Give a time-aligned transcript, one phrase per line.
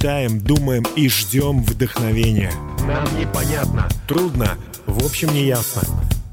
[0.00, 2.50] мечтаем, думаем и ждем вдохновения.
[2.86, 3.86] Нам непонятно.
[4.08, 5.82] Трудно, в общем не ясно.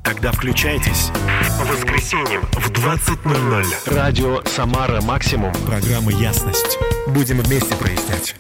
[0.06, 1.12] Тогда включайтесь.
[1.60, 3.94] По воскресеньям в 20.00.
[3.94, 5.54] Радио «Самара Максимум».
[5.66, 6.80] Программа «Ясность».
[7.08, 8.36] Будем вместе прояснять.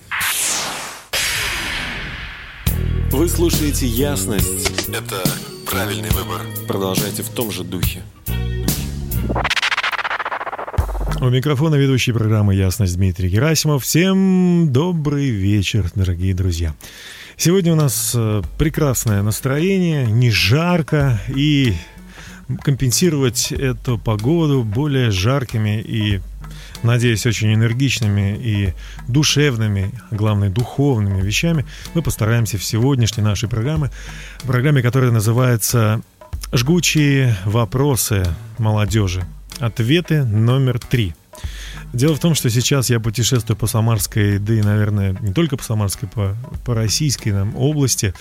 [3.12, 4.88] Вы слушаете «Ясность».
[4.88, 5.22] Это
[5.70, 6.42] правильный выбор.
[6.70, 8.02] Продолжайте в том же духе.
[11.28, 13.84] У микрофона ведущий программы «Ясность» Дмитрий Герасимов.
[13.84, 16.74] Всем добрый вечер, дорогие друзья.
[17.36, 21.74] Сегодня у нас э, прекрасное настроение, не жарко, и
[22.62, 26.22] компенсировать эту погоду более жаркими и,
[26.82, 28.74] надеюсь, очень энергичными и
[29.10, 33.92] душевными, а главное, духовными вещами мы постараемся в сегодняшней нашей программе,
[34.44, 36.02] программе, которая называется
[36.54, 38.26] «Жгучие вопросы
[38.60, 39.26] молодежи».
[39.60, 41.16] Ответы номер три.
[41.94, 45.64] Дело в том, что сейчас я путешествую по Самарской, да и, наверное, не только по
[45.64, 48.14] Самарской, по, по российской нам области,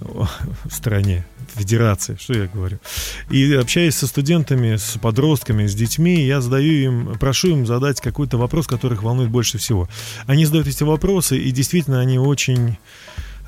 [0.00, 0.28] в
[0.70, 2.78] стране, федерации, что я говорю.
[3.30, 8.38] И общаясь со студентами, с подростками, с детьми, я задаю им, прошу им задать какой-то
[8.38, 9.88] вопрос, который их волнует больше всего.
[10.26, 12.78] Они задают эти вопросы, и действительно они очень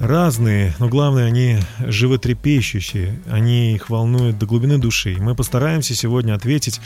[0.01, 5.17] разные, но главное, они животрепещущие, они их волнуют до глубины души.
[5.21, 6.81] Мы постараемся сегодня ответить.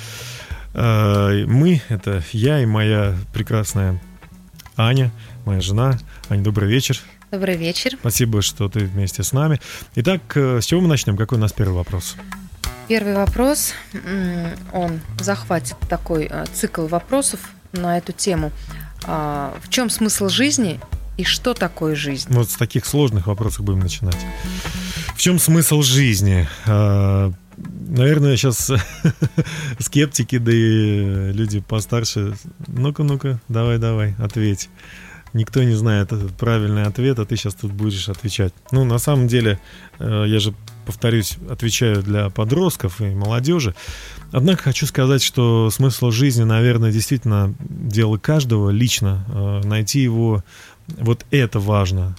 [0.74, 4.00] Э, мы, это я и моя прекрасная
[4.76, 5.12] Аня,
[5.44, 5.98] моя жена.
[6.28, 7.00] Аня, добрый вечер.
[7.30, 7.92] Добрый вечер.
[7.98, 9.60] Спасибо, что ты вместе с нами.
[9.94, 11.16] Итак, э, с чего мы начнем?
[11.16, 12.16] Какой у нас первый вопрос?
[12.86, 13.72] Первый вопрос,
[14.72, 17.40] он захватит такой э, цикл вопросов
[17.72, 18.52] на эту тему.
[19.06, 20.80] А, в чем смысл жизни
[21.16, 22.26] и что такое жизнь?
[22.30, 24.18] Вот с таких сложных вопросов будем начинать.
[25.14, 26.46] В чем смысл жизни?
[27.96, 28.72] Наверное, сейчас
[29.78, 32.34] скептики, да и люди постарше.
[32.66, 34.68] Ну-ка, ну-ка, давай, давай, ответь.
[35.32, 38.52] Никто не знает этот правильный ответ, а ты сейчас тут будешь отвечать.
[38.72, 39.60] Ну, на самом деле,
[40.00, 40.54] э, я же,
[40.86, 43.76] повторюсь, отвечаю для подростков и молодежи.
[44.32, 49.24] Однако хочу сказать, что смысл жизни, наверное, действительно дело каждого лично.
[49.28, 50.42] Э, найти его
[50.88, 52.16] вот это важно.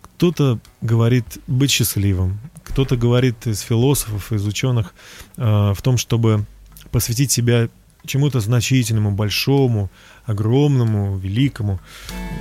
[0.00, 2.38] Кто-то говорит быть счастливым,
[2.72, 4.94] кто-то говорит из философов, из ученых
[5.36, 6.46] э, в том, чтобы
[6.90, 7.68] посвятить себя
[8.06, 9.90] чему-то значительному, большому,
[10.24, 11.80] огромному, великому.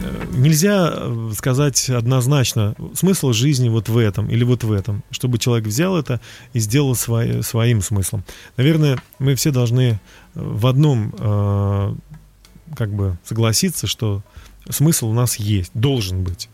[0.01, 5.37] Э, нельзя э, сказать однозначно смысл жизни вот в этом или вот в этом, чтобы
[5.37, 6.21] человек взял это
[6.53, 8.23] и сделал свой, своим смыслом.
[8.55, 9.99] Наверное, мы все должны
[10.33, 11.95] в одном э,
[12.75, 14.23] как бы согласиться, что
[14.69, 16.49] смысл у нас есть, должен быть.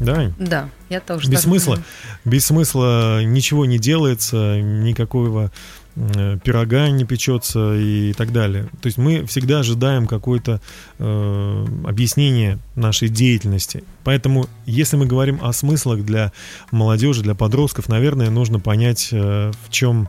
[0.00, 0.32] Да?
[0.38, 1.30] Да, я тоже.
[1.30, 1.84] Без смысла, думаю.
[2.24, 5.52] без смысла ничего не делается, никакого
[5.94, 8.64] э, пирога не печется и так далее.
[8.80, 10.60] То есть мы всегда ожидаем какое-то
[10.98, 13.84] э, объяснение нашей деятельности.
[14.04, 16.32] Поэтому, если мы говорим о смыслах для
[16.70, 20.08] молодежи, для подростков, наверное, нужно понять, э, в чем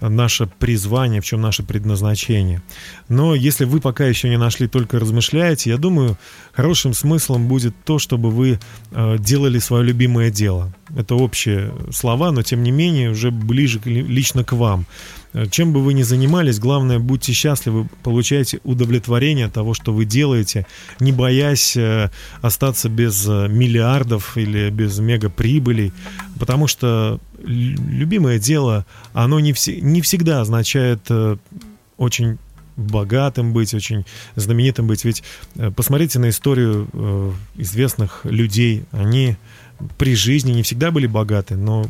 [0.00, 2.62] наше призвание, в чем наше предназначение.
[3.08, 6.16] Но если вы пока еще не нашли, только размышляете, я думаю,
[6.52, 8.58] хорошим смыслом будет то, чтобы вы
[8.90, 10.72] э, делали свое любимое дело.
[10.96, 14.86] Это общие слова, но тем не менее уже ближе лично к вам.
[15.32, 20.04] Э, чем бы вы ни занимались, главное, будьте счастливы, получайте удовлетворение от того, что вы
[20.04, 20.66] делаете,
[21.00, 22.10] не боясь э,
[22.40, 25.92] остаться без миллиардов или без мегаприбылей,
[26.38, 31.36] потому что любимое дело, оно не, вс- не всегда означает э,
[31.96, 32.38] очень
[32.76, 34.06] богатым быть, очень
[34.36, 35.04] знаменитым быть.
[35.04, 35.22] Ведь
[35.56, 38.84] э, посмотрите на историю э, известных людей.
[38.92, 39.36] Они
[39.96, 41.86] при жизни не всегда были богаты, но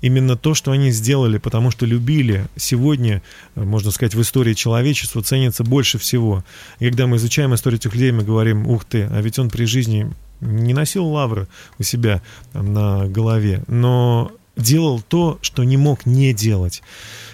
[0.00, 3.22] именно то, что они сделали, потому что любили, сегодня,
[3.54, 6.44] э, можно сказать, в истории человечества ценится больше всего.
[6.80, 9.64] И когда мы изучаем историю этих людей, мы говорим, ух ты, а ведь он при
[9.64, 11.46] жизни не носил лавры
[11.78, 12.20] у себя
[12.52, 16.82] на голове, но делал то, что не мог не делать.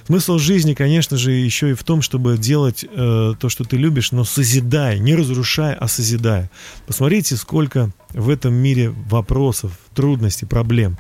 [0.09, 4.11] Смысл жизни, конечно же, еще и в том, чтобы делать э, то, что ты любишь,
[4.11, 6.51] но созидая, не разрушая, а созидая.
[6.87, 10.97] Посмотрите, сколько в этом мире вопросов, трудностей, проблем.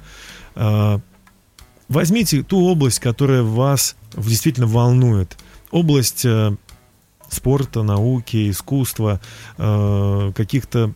[0.56, 0.98] Э,
[1.88, 5.38] возьмите ту область, которая вас действительно волнует.
[5.70, 6.54] Область э,
[7.30, 9.22] спорта, науки, искусства,
[9.56, 10.92] э, каких-то,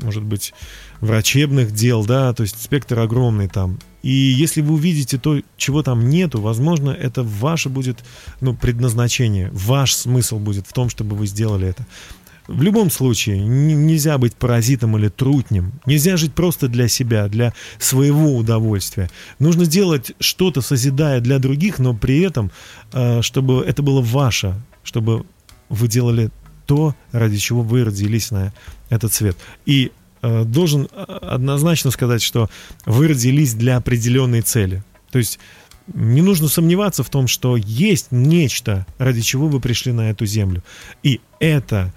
[0.00, 0.54] может быть,
[1.02, 3.78] врачебных дел, да, то есть спектр огромный там.
[4.08, 7.98] И если вы увидите то, чего там нету, возможно, это ваше будет
[8.40, 11.86] ну, предназначение, ваш смысл будет в том, чтобы вы сделали это.
[12.46, 15.72] В любом случае, нельзя быть паразитом или трутнем.
[15.84, 19.10] Нельзя жить просто для себя, для своего удовольствия.
[19.38, 22.50] Нужно делать что-то, созидая для других, но при этом,
[22.94, 25.26] э, чтобы это было ваше, чтобы
[25.68, 26.30] вы делали
[26.64, 28.54] то, ради чего вы родились на
[28.88, 29.36] этот свет.
[29.66, 32.48] И должен э, однозначно сказать, что
[32.86, 34.82] вы родились для определенной цели.
[35.10, 35.38] То есть
[35.94, 40.62] не нужно сомневаться в том, что есть нечто, ради чего вы пришли на эту землю.
[41.02, 41.92] И это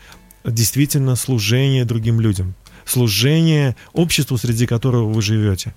[0.46, 5.74] действительно служение другим людям служение обществу, среди которого вы живете.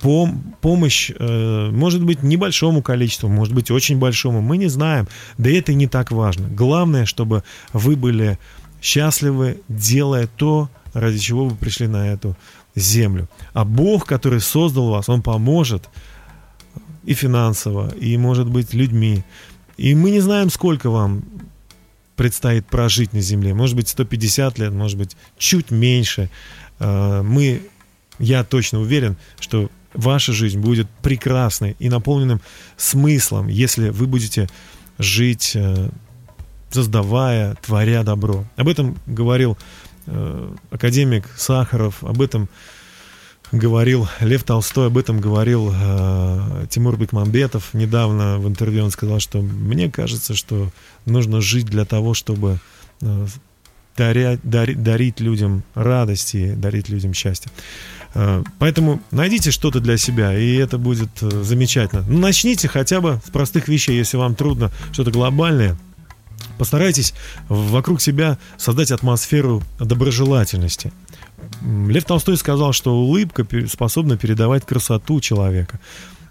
[0.00, 5.08] Пом- помощь э, может быть небольшому количеству, может быть очень большому, мы не знаем.
[5.38, 6.48] Да это не так важно.
[6.48, 8.38] Главное, чтобы вы были
[8.80, 12.36] счастливы, делая то, ради чего вы пришли на эту
[12.74, 13.28] землю.
[13.52, 15.88] А Бог, который создал вас, Он поможет
[17.04, 19.24] и финансово, и, может быть, людьми.
[19.76, 21.24] И мы не знаем, сколько вам
[22.16, 23.54] предстоит прожить на Земле.
[23.54, 26.28] Может быть, 150 лет, может быть, чуть меньше.
[26.78, 27.62] А, мы,
[28.18, 32.40] я точно уверен, что ваша жизнь будет прекрасной и наполненным
[32.76, 34.48] смыслом, если вы будете
[34.98, 35.88] жить, э,
[36.70, 38.44] создавая, творя добро.
[38.56, 39.58] Об этом говорил
[40.06, 42.48] э, академик Сахаров, об этом
[43.52, 47.74] говорил Лев Толстой, об этом говорил э, Тимур Бекмамбетов.
[47.74, 50.70] Недавно в интервью он сказал, что мне кажется, что
[51.04, 52.60] нужно жить для того, чтобы
[53.02, 53.26] э,
[53.96, 57.50] дарять, дарить, дарить людям радости, дарить людям счастье.
[58.14, 62.04] Э, поэтому найдите что-то для себя, и это будет э, замечательно.
[62.08, 65.76] Ну, начните хотя бы с простых вещей, если вам трудно что-то глобальное.
[66.58, 67.14] Постарайтесь
[67.48, 70.92] вокруг себя создать атмосферу доброжелательности.
[71.62, 75.80] Лев Толстой сказал, что улыбка способна передавать красоту человека.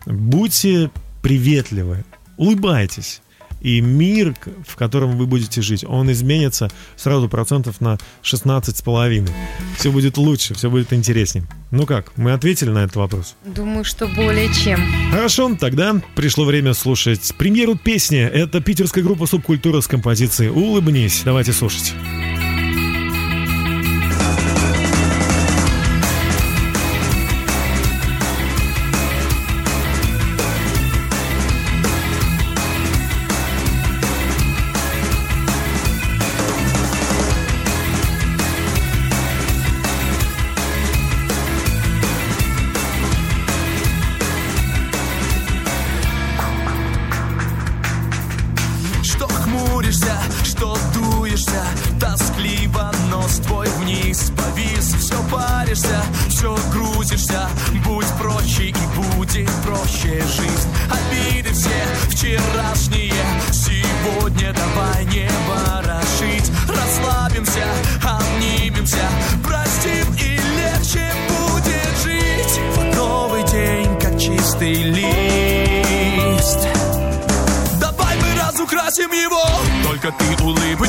[0.05, 0.91] Будьте
[1.21, 2.05] приветливы,
[2.37, 3.21] улыбайтесь.
[3.61, 4.35] И мир,
[4.67, 9.31] в котором вы будете жить, он изменится сразу процентов на 16 с половиной.
[9.77, 11.45] Все будет лучше, все будет интереснее.
[11.71, 13.35] Ну как, мы ответили на этот вопрос?
[13.45, 14.81] Думаю, что более чем.
[15.11, 18.19] Хорошо, тогда пришло время слушать премьеру песни.
[18.19, 21.21] Это питерская группа «Субкультура» с композицией «Улыбнись».
[21.25, 21.93] Давайте слушать.
[80.57, 80.88] equally.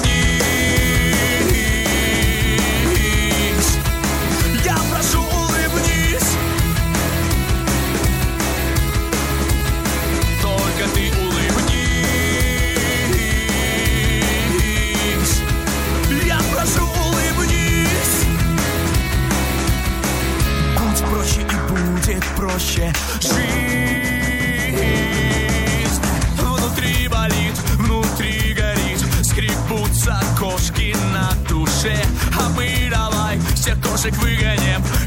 [34.03, 35.00] девушек выгоним.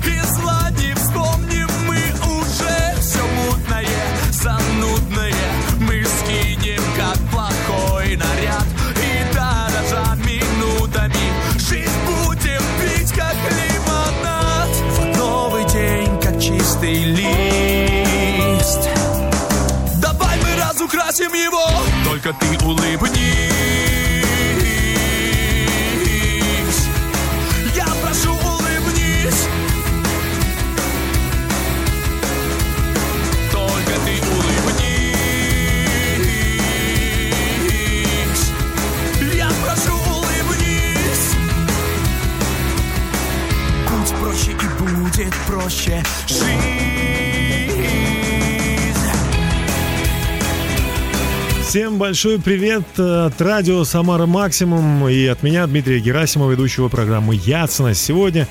[51.74, 58.06] Всем большой привет от радио «Самара Максимум» и от меня, Дмитрия Герасимова, ведущего программы «Ясность».
[58.06, 58.48] Сегодня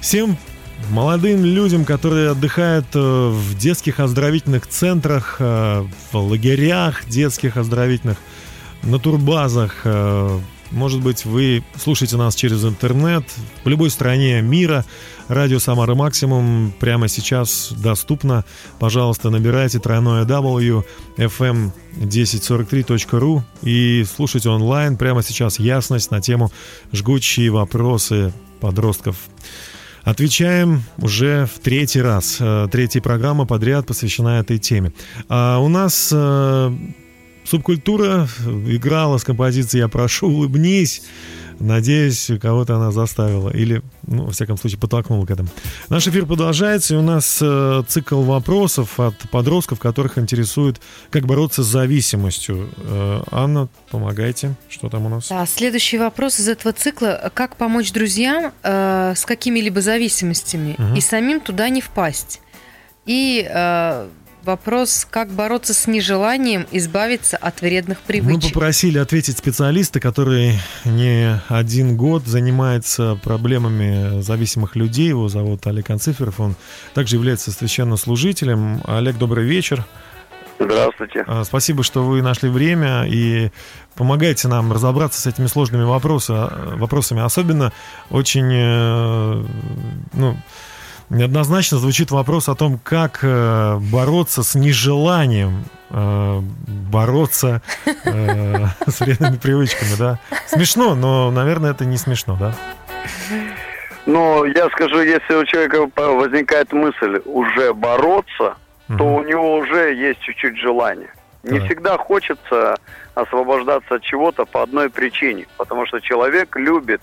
[0.00, 0.38] всем
[0.90, 8.18] молодым людям, которые отдыхают э, в детских оздоровительных центрах, э, в лагерях детских оздоровительных,
[8.84, 10.38] на турбазах, э,
[10.70, 13.24] может быть, вы слушаете нас через интернет
[13.64, 14.84] в любой стране мира.
[15.28, 18.44] Радио Самара Максимум прямо сейчас доступно.
[18.78, 20.84] Пожалуйста, набирайте тройное W
[21.16, 26.50] FM 1043.ru и слушайте онлайн прямо сейчас ясность на тему
[26.92, 29.16] жгучие вопросы подростков.
[30.02, 32.38] Отвечаем уже в третий раз.
[32.40, 34.92] Э, третья программа подряд посвящена этой теме.
[35.28, 36.76] А у нас э,
[37.50, 38.28] субкультура
[38.66, 41.02] играла с композицией «Я прошу, улыбнись».
[41.58, 45.50] Надеюсь, кого-то она заставила или, ну, во всяком случае, подтолкнула к этому.
[45.90, 50.80] Наш эфир продолжается, и у нас э, цикл вопросов от подростков, которых интересует,
[51.10, 52.70] как бороться с зависимостью.
[52.78, 54.54] Э, Анна, помогайте.
[54.70, 55.28] Что там у нас?
[55.28, 57.30] Да, следующий вопрос из этого цикла.
[57.34, 60.94] Как помочь друзьям э, с какими-либо зависимостями Мгм.
[60.94, 62.40] и самим туда не впасть?
[63.04, 64.08] И э,
[64.44, 68.52] вопрос, как бороться с нежеланием избавиться от вредных Мы привычек?
[68.54, 75.08] попросили ответить специалиста, который не один год занимается проблемами зависимых людей.
[75.08, 76.40] Его зовут Олег Анциферов.
[76.40, 76.54] Он
[76.94, 78.82] также является священнослужителем.
[78.86, 79.84] Олег, добрый вечер.
[80.58, 81.24] Здравствуйте.
[81.26, 83.50] А, Спасибо, что вы нашли время и
[83.94, 87.22] помогаете нам разобраться с этими сложными вопросы- вопросами.
[87.22, 87.72] Особенно
[88.10, 89.44] очень э,
[90.12, 90.36] ну,
[91.10, 96.40] неоднозначно звучит вопрос о том, как э, бороться с нежеланием э,
[96.90, 97.62] бороться
[98.04, 100.18] э, с вредными привычками, да.
[100.46, 102.54] Смешно, но, наверное, это не смешно, да?
[104.06, 108.54] Ну, я скажу, если у человека возникает мысль уже бороться,
[108.88, 109.02] то Мгм.
[109.02, 111.12] у него уже есть чуть-чуть желание.
[111.42, 111.66] Не Так.
[111.68, 112.76] всегда хочется
[113.14, 117.00] освобождаться от чего-то по одной причине, потому что человек любит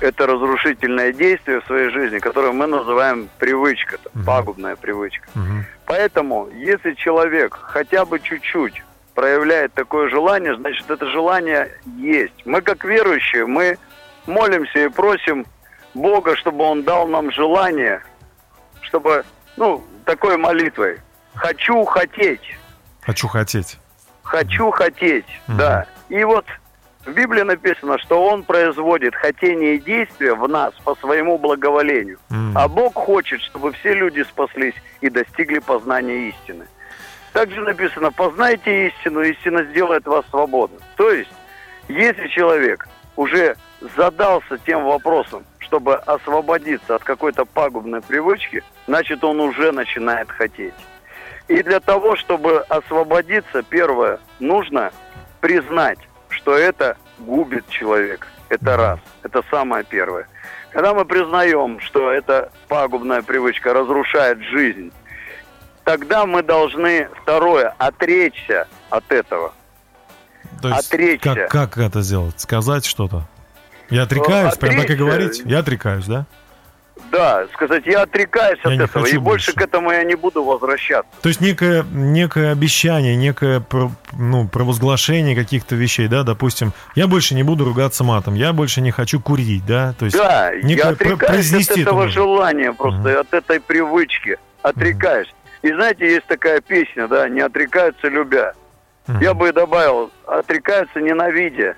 [0.00, 4.24] это разрушительное действие в своей жизни, которое мы называем привычка, Мгм.
[4.24, 5.28] пагубная привычка.
[5.34, 5.64] Мгм.
[5.86, 8.82] Поэтому, если человек хотя бы чуть-чуть
[9.14, 12.34] проявляет такое желание, значит, это желание есть.
[12.44, 13.78] Мы, как верующие, мы
[14.26, 15.46] молимся и просим
[15.94, 18.02] Бога, чтобы Он дал нам желание,
[18.82, 19.24] чтобы,
[19.56, 20.98] ну, такой молитвой.
[21.34, 22.56] Хочу хотеть,
[23.02, 23.78] Хочу хотеть.
[24.22, 25.56] хочу хотеть, Мгм.
[25.58, 25.86] да.
[26.08, 26.44] И вот
[27.06, 32.18] в Библии написано, что Он производит хотение и действия в нас по своему благоволению.
[32.30, 32.52] М.
[32.56, 36.66] А Бог хочет, чтобы все люди спаслись и достигли познания истины.
[37.32, 40.80] Также написано, познайте истину, истина сделает вас свободным.
[40.96, 41.30] То есть,
[41.88, 43.56] если человек уже
[43.96, 50.74] задался тем вопросом, чтобы освободиться от какой-то пагубной привычки, значит, он уже начинает хотеть.
[51.48, 54.90] И для того, чтобы освободиться, первое, нужно
[55.40, 55.98] признать,
[56.36, 58.26] что это губит человека.
[58.48, 59.00] Это раз.
[59.22, 60.28] Это самое первое.
[60.70, 64.92] Когда мы признаем, что эта пагубная привычка разрушает жизнь,
[65.84, 69.52] тогда мы должны, второе, отречься от этого.
[70.62, 71.34] То есть, Отречься.
[71.34, 72.38] как, как это сделать?
[72.40, 73.26] Сказать что-то?
[73.90, 75.04] Я отрекаюсь, Ну, прям так и отречься.
[75.04, 75.42] говорить?
[75.44, 76.26] Я отрекаюсь, да?
[77.12, 79.52] Да, сказать, я отрекаюсь Я от этого, и больше больше.
[79.52, 81.10] к этому я не буду возвращаться.
[81.22, 87.34] То есть некое, некое обещание, некое про- ну, провозглашение каких-то вещей, да, допустим, я больше
[87.34, 91.52] не буду ругаться матом, я больше не хочу курить, да, то есть Да, я отрекаюсь
[91.52, 92.10] от это этого нужно.
[92.12, 93.20] желания, просто Мгм.
[93.20, 94.38] от этой привычки.
[94.62, 95.32] Отрекаюсь.
[95.62, 98.54] И знаете, есть такая песня, да, не отрекаются любя.
[99.06, 99.20] Мгм.
[99.20, 101.76] Я бы добавил, отрекаются ненавидя.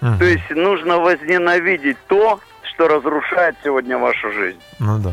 [0.00, 0.18] Мгм.
[0.18, 2.40] То есть нужно возненавидеть то,
[2.74, 4.60] что разрушает сегодня вашу жизнь.
[4.78, 5.12] Ну да.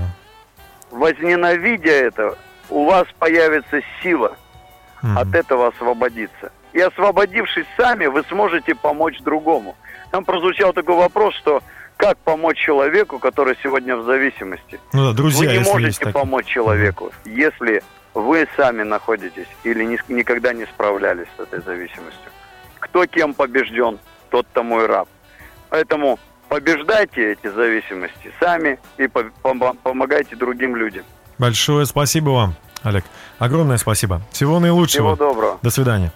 [0.89, 2.37] Возненавидя это,
[2.69, 4.35] у вас появится сила
[5.01, 5.17] Мгм.
[5.17, 6.51] от этого освободиться.
[6.73, 9.75] И освободившись сами, вы сможете помочь другому.
[10.11, 11.61] Там прозвучал такой вопрос, что
[11.97, 14.79] как помочь человеку, который сегодня в зависимости.
[14.93, 16.13] Ну да, друзья, вы не если можете такие.
[16.13, 22.31] помочь человеку, если вы сами находитесь или ни- никогда не справлялись с этой зависимостью.
[22.79, 23.99] Кто кем побежден,
[24.29, 25.07] тот тому и раб.
[25.69, 26.19] Поэтому
[26.51, 31.03] побеждайте эти зависимости сами и по- помо- помогайте другим людям.
[31.39, 33.05] Большое спасибо вам, Олег.
[33.39, 34.21] Огромное спасибо.
[34.33, 35.15] Всего наилучшего.
[35.15, 35.59] Всего доброго.
[35.61, 36.11] До свидания.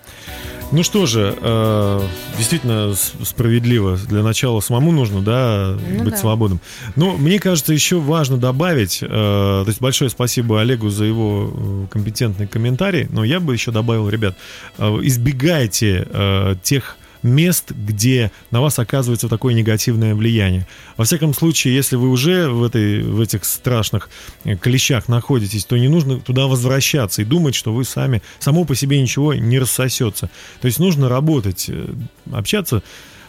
[0.74, 2.01] Ну что же, э,
[2.38, 3.96] действительно справедливо.
[4.10, 6.18] Для начала самому нужно, да, Ну быть да.
[6.18, 6.60] свободным.
[6.98, 11.86] Но мне кажется, еще важно добавить, э, то есть большое спасибо Олегу за его э,
[11.92, 14.36] компетентный комментарий, но я бы еще добавил, ребят,
[14.80, 20.67] э, избегайте э, тех мест, где на вас оказывается такое негативное влияние.
[20.96, 24.10] Во всяком случае, если вы уже в, этой, в этих страшных
[24.44, 28.75] э, клещах находитесь, то не нужно туда возвращаться и думать, что вы сами, само по
[28.75, 30.29] себе ничего не рассосется.
[30.62, 31.88] То есть нужно работать, э,
[32.32, 32.84] общаться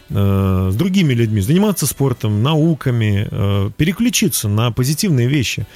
[0.09, 3.27] э, с другими людьми, заниматься спортом, науками,
[3.77, 5.67] переключиться на позитивные вещи.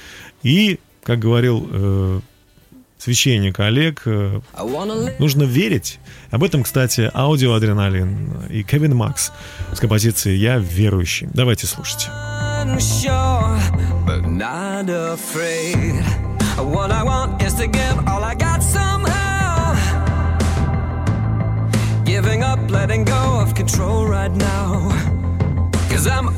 [0.42, 2.22] И, как говорил
[3.02, 4.40] священник Олег, э,
[5.18, 5.98] нужно верить.
[6.30, 9.32] Об этом, кстати, аудиоадреналин и Кевин Макс
[9.72, 11.28] с композицией «Я верующий».
[11.34, 12.08] Давайте слушать.
[22.04, 24.92] Giving up, letting go of control right now.
[25.88, 26.28] Cause I'm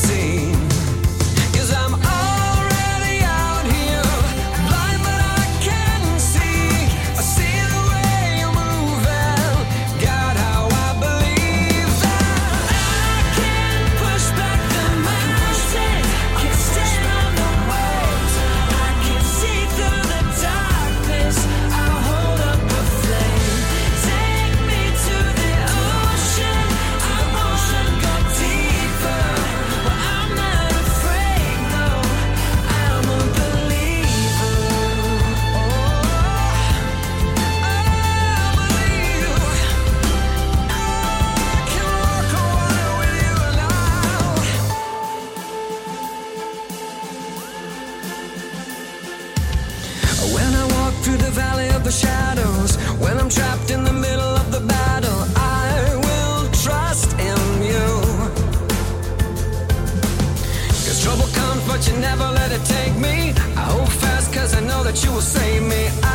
[0.00, 0.49] see.
[51.90, 55.70] The shadows, when I'm trapped in the middle of the battle, I
[56.06, 57.86] will trust in you.
[60.84, 63.32] Cause trouble comes, but you never let it take me.
[63.56, 65.82] I hold fast cause I know that you will save me.
[66.04, 66.09] I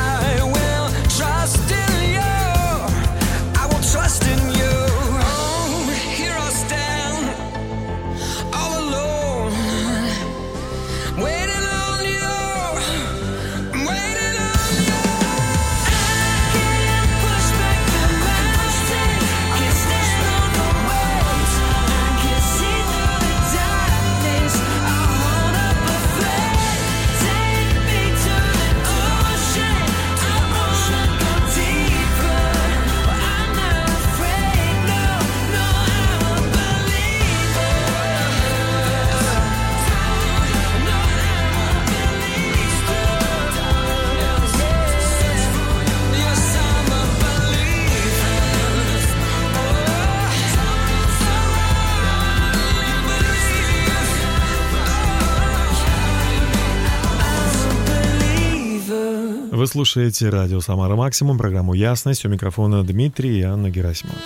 [59.75, 62.23] слушаете радио «Самара Максимум», программу «Ясность».
[62.23, 64.17] У микрофона Дмитрий и Анна Герасимова.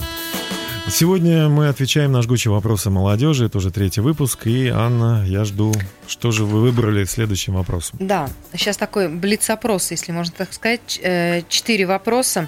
[0.88, 3.48] Сегодня мы отвечаем на жгучие вопросы молодежи.
[3.48, 4.46] Это уже третий выпуск.
[4.46, 5.74] И, Анна, я жду,
[6.06, 7.98] что же вы выбрали следующим вопросом.
[8.00, 11.00] Да, сейчас такой блиц-опрос, если можно так сказать.
[11.02, 12.48] Э, Четыре вопроса.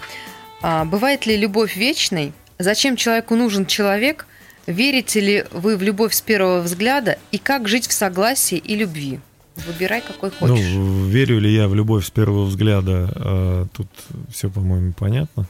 [0.62, 2.34] А, Бывает ли любовь вечной?
[2.60, 4.28] Зачем человеку нужен человек?
[4.68, 7.18] Верите ли вы в любовь с первого взгляда?
[7.32, 9.20] И как жить в согласии и любви?
[9.56, 10.66] Выбирай, какой хочешь.
[10.74, 13.12] Ну, верю ли я в любовь с первого взгляда?
[13.14, 13.88] э, Тут
[14.30, 15.46] все, по-моему, понятно.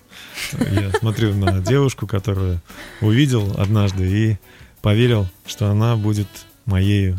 [0.53, 2.61] Я смотрю на девушку, которую
[2.99, 4.37] увидел однажды и
[4.81, 6.27] поверил, что она будет
[6.65, 7.15] моей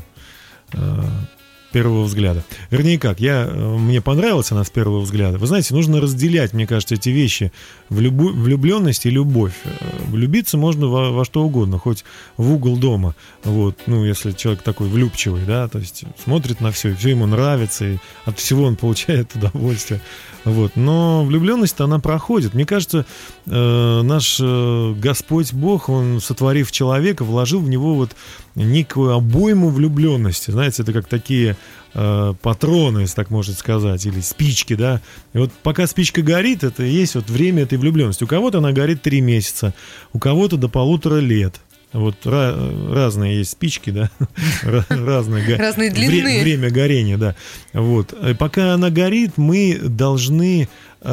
[1.72, 2.44] первого взгляда.
[2.70, 5.38] Вернее как, я, э, мне понравилась она с первого взгляда.
[5.38, 7.52] Вы знаете, нужно разделять, мне кажется, эти вещи.
[7.90, 9.54] Влюбу- влюбленность и любовь.
[9.64, 9.70] Э,
[10.06, 12.04] Влюбиться можно во, во что угодно, хоть
[12.36, 13.14] в угол дома.
[13.44, 17.26] Вот, ну, если человек такой влюбчивый, да, то есть смотрит на все, и все ему
[17.26, 20.00] нравится, и от всего он получает удовольствие.
[20.44, 20.72] Вот.
[20.74, 22.54] Но влюбленность она проходит.
[22.54, 23.06] Мне кажется,
[23.46, 28.10] э, наш э, Господь Бог, Он, сотворив человека, вложил в него вот
[28.54, 30.50] некую обойму влюбленности.
[30.50, 31.56] Знаете, это как такие
[31.94, 35.00] э, патроны, если так можно сказать, или спички, да.
[35.32, 38.24] И вот пока спичка горит, это и есть вот время этой влюбленности.
[38.24, 39.74] У кого-то она горит три месяца,
[40.12, 41.60] у кого-то до полутора лет.
[41.92, 44.10] Вот ра- разные есть спички, да,
[44.62, 46.42] Ра- разные, Разные длины.
[46.42, 47.34] время горения, да.
[47.72, 48.14] Вот.
[48.38, 50.68] Пока она горит, мы должны,
[51.02, 51.10] э,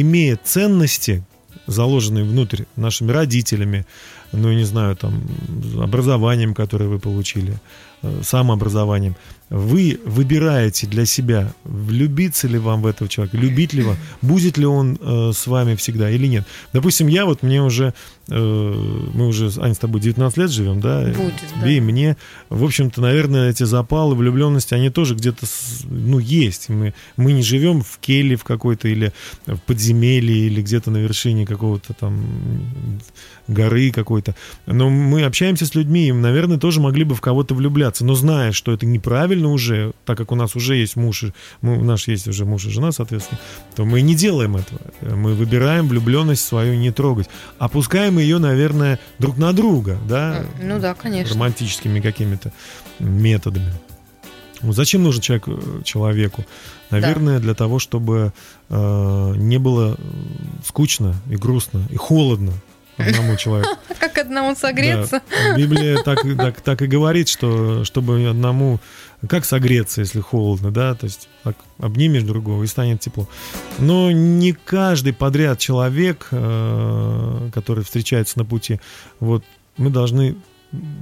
[0.00, 1.22] имея ценности,
[1.66, 3.86] заложенные внутрь нашими родителями,
[4.32, 5.22] ну, я не знаю, там,
[5.80, 7.54] образованием, которое вы получили,
[8.02, 9.14] э, самообразованием,
[9.52, 14.64] вы выбираете для себя, влюбиться ли вам в этого человека, любить ли вам, будет ли
[14.64, 16.46] он э, с вами всегда или нет.
[16.72, 17.92] Допустим, я вот, мне уже,
[18.28, 18.34] э,
[19.12, 21.04] мы уже, Аня, с тобой 19 лет живем, да?
[21.04, 21.70] Будет, да.
[21.70, 22.16] и мне,
[22.48, 25.44] в общем-то, наверное, эти запалы, влюбленности, они тоже где-то,
[25.84, 26.70] ну, есть.
[26.70, 29.12] Мы, мы не живем в келье в какой-то или
[29.44, 32.24] в подземелье, или где-то на вершине какого-то там
[33.48, 34.34] горы какой-то.
[34.66, 38.04] Но мы общаемся с людьми, и, наверное, тоже могли бы в кого-то влюбляться.
[38.04, 41.78] Но зная, что это неправильно уже, так как у нас уже есть муж, и, мы,
[41.78, 43.40] у нас есть уже муж и жена, соответственно,
[43.74, 44.80] то мы не делаем этого.
[45.00, 47.28] Мы выбираем влюбленность свою не трогать.
[47.58, 50.44] Опускаем ее, наверное, друг на друга, да?
[50.60, 51.34] Ну да, конечно.
[51.34, 52.52] романтическими какими-то
[52.98, 53.72] методами.
[54.62, 56.44] Зачем нужен человек э, человеку?
[56.90, 58.32] Наверное, для того, чтобы
[58.68, 60.02] э, не было э,
[60.64, 62.52] скучно и грустно и холодно.
[62.96, 63.70] Одному человеку.
[64.00, 65.22] Как одному согреться?
[65.30, 68.80] Да, Библия так, так, так и говорит, что чтобы одному...
[69.28, 70.94] Как согреться, если холодно, да?
[70.94, 73.28] То есть так обнимешь другого и станет тепло.
[73.78, 78.80] Но не каждый подряд человек, э, который встречается на пути,
[79.20, 79.44] вот
[79.76, 80.36] мы должны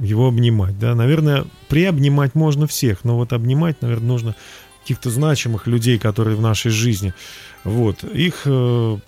[0.02, 0.94] его обнимать, да?
[0.94, 4.36] Наверное, приобнимать можно всех, но вот обнимать, наверное, нужно
[4.82, 7.14] каких-то значимых людей, которые в нашей жизни.
[7.64, 8.02] Вот.
[8.04, 8.98] Их э,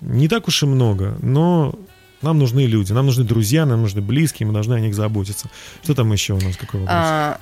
[0.00, 1.74] не так уж и много, но
[2.22, 5.48] нам нужны люди, нам нужны друзья, нам нужны близкие, мы должны о них заботиться.
[5.82, 6.56] Что там еще у нас?
[6.56, 6.96] Какой вопрос?
[6.98, 7.40] А,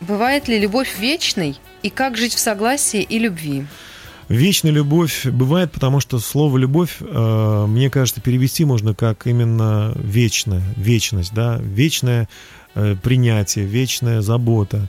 [0.00, 1.56] бывает ли любовь вечной?
[1.82, 3.64] И как жить в согласии и любви?
[4.28, 10.62] Вечная любовь бывает, потому что слово любовь, э, мне кажется, перевести можно как именно вечная,
[10.76, 12.28] вечность, да, вечное
[12.74, 14.88] э, принятие, вечная забота.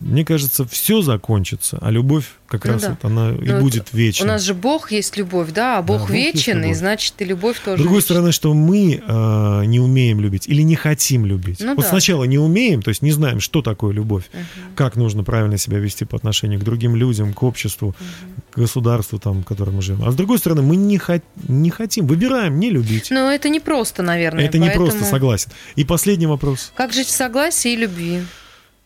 [0.00, 2.90] Мне кажется, все закончится, а любовь как Ну раз да.
[2.90, 4.24] вот она и Ну, вот будет вечной.
[4.24, 7.60] У нас же Бог есть любовь, да, а Бог есть вечен, и значит и любовь
[7.60, 7.76] тоже.
[7.76, 8.06] С другой вечна.
[8.14, 11.60] стороны, что мы э, не умеем любить или не хотим любить.
[11.60, 11.88] Ну вот да.
[11.90, 14.24] сначала не умеем, то есть не знаем, что такое любовь,
[14.74, 17.94] как нужно правильно себя вести по отношению к другим людям, к обществу,
[18.50, 20.02] к государству, там, в котором мы живем.
[20.04, 23.10] А с другой стороны, мы не, хот- не хотим, выбираем не любить.
[23.10, 24.44] Но это не просто, наверное.
[24.44, 25.52] Это не просто, поэтому согласен.
[25.76, 26.72] И последний вопрос.
[26.74, 28.22] Как жить в согласии и любви?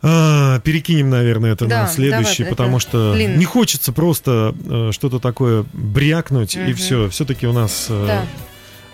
[0.07, 3.37] А, перекинем, наверное, это Да, на следующий, давай, потому это что длинно.
[3.39, 6.75] не хочется просто э, что-то такое брякнуть, и Мгм.
[6.75, 7.09] все.
[7.09, 8.27] Все-таки у нас э, Да.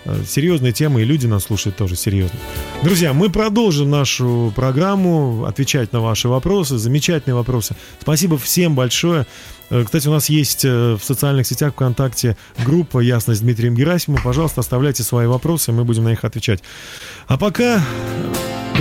[0.05, 2.39] э, серьезные темы, и люди нас слушают тоже серьезно.
[2.81, 7.75] Друзья, мы продолжим нашу программу, отвечать на ваши вопросы, замечательные вопросы.
[8.01, 9.25] Спасибо всем большое.
[9.69, 14.23] Э, Кстати, у нас есть э, в социальных сетях ВКонтакте группа «Ясность» с Дмитрием Герасимовым.
[14.23, 16.61] Пожалуйста, оставляйте свои вопросы, мы будем на них отвечать.
[17.27, 17.83] А пока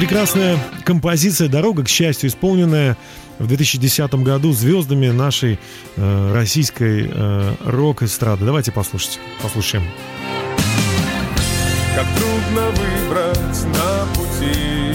[0.00, 2.96] прекрасная композиция «Дорога к счастью», исполненная
[3.38, 5.58] в 2010 году звездами нашей
[5.96, 8.46] э, российской э, рок-эстрады.
[8.46, 9.84] Давайте послушать, послушаем.
[11.94, 14.94] Как трудно выбрать на пути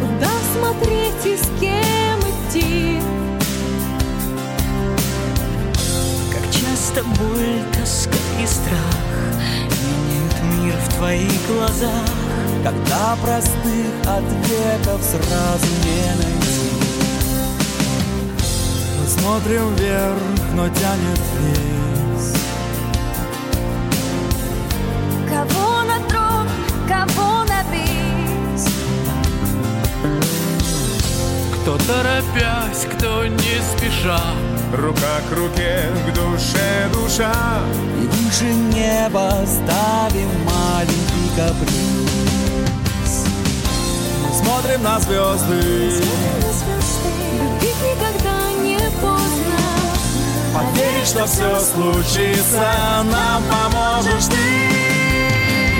[0.00, 3.00] Куда смотреть и с кем идти?
[6.32, 9.05] Как часто боль, тоска и страх
[10.46, 12.08] мир в твоих глазах
[12.64, 16.70] Когда простых ответов сразу не найти
[18.98, 20.22] Мы смотрим вверх,
[20.54, 22.34] но тянет вниз
[25.28, 26.48] Кого на трон,
[26.88, 28.66] кого на бис?
[31.60, 34.20] Кто торопясь, кто не спеша
[34.72, 37.32] Рука к руке, к душе душа
[38.02, 43.26] И выше неба ставим маленький каприз
[44.22, 46.02] Мы смотрим на звезды
[47.40, 49.60] Любить никогда не поздно.
[50.52, 54.36] Поверить, что все случится, нам поможешь ты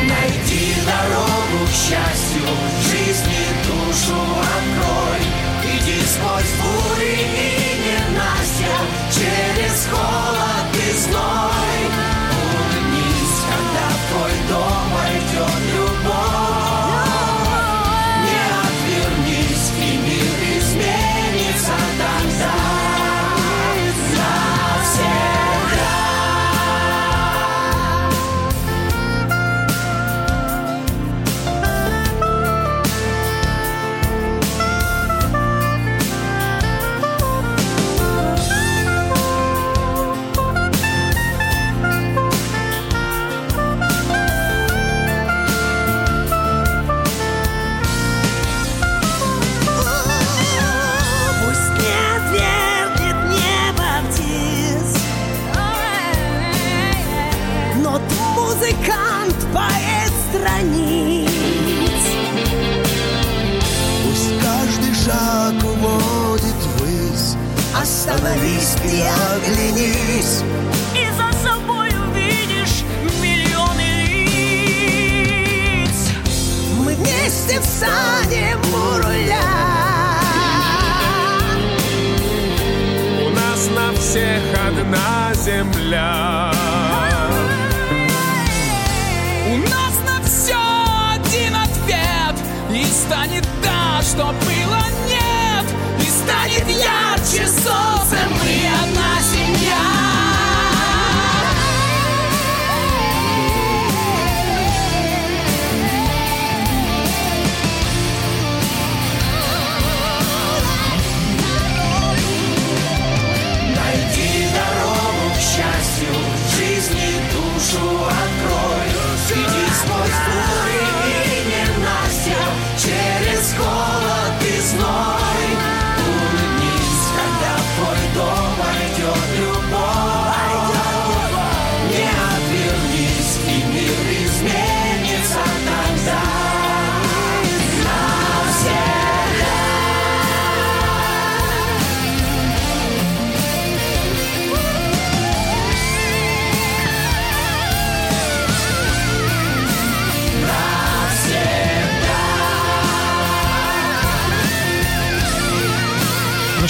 [0.09, 2.47] Найди дорогу к счастью,
[2.83, 5.46] жизни душу открой.
[6.37, 8.77] Сквозь бури и ненастья,
[9.11, 11.79] через холод и зной.
[12.31, 15.86] Улыбнись, когда в твой дом войдет любовь.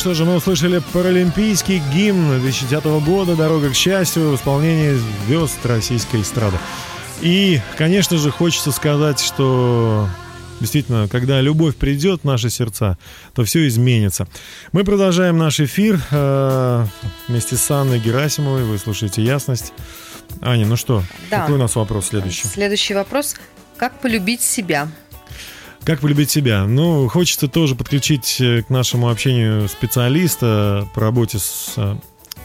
[0.07, 6.23] Что же, мы услышали паралимпийский гимн 2010 года «Дорога к счастью» в исполнении звезд российской
[6.23, 6.57] эстрады.
[7.23, 10.09] И, конечно же, хочется сказать, что
[10.61, 12.99] действительно, когда любовь придет в наши сердца,
[13.35, 14.29] то все изменится.
[14.71, 16.87] Мы продолжаем наш эфир э,
[17.27, 18.63] вместе с Анной Герасимовой.
[18.63, 19.73] Вы слушаете «Ясность».
[20.41, 21.41] Аня, ну что, Да.
[21.41, 22.47] какой у нас вопрос следующий?
[22.47, 23.35] Следующий вопрос.
[23.77, 24.87] Как полюбить себя?
[25.87, 26.65] Как полюбить себя?
[26.65, 31.95] Ну, хочется тоже подключить э, к нашему общению специалиста по работе с э,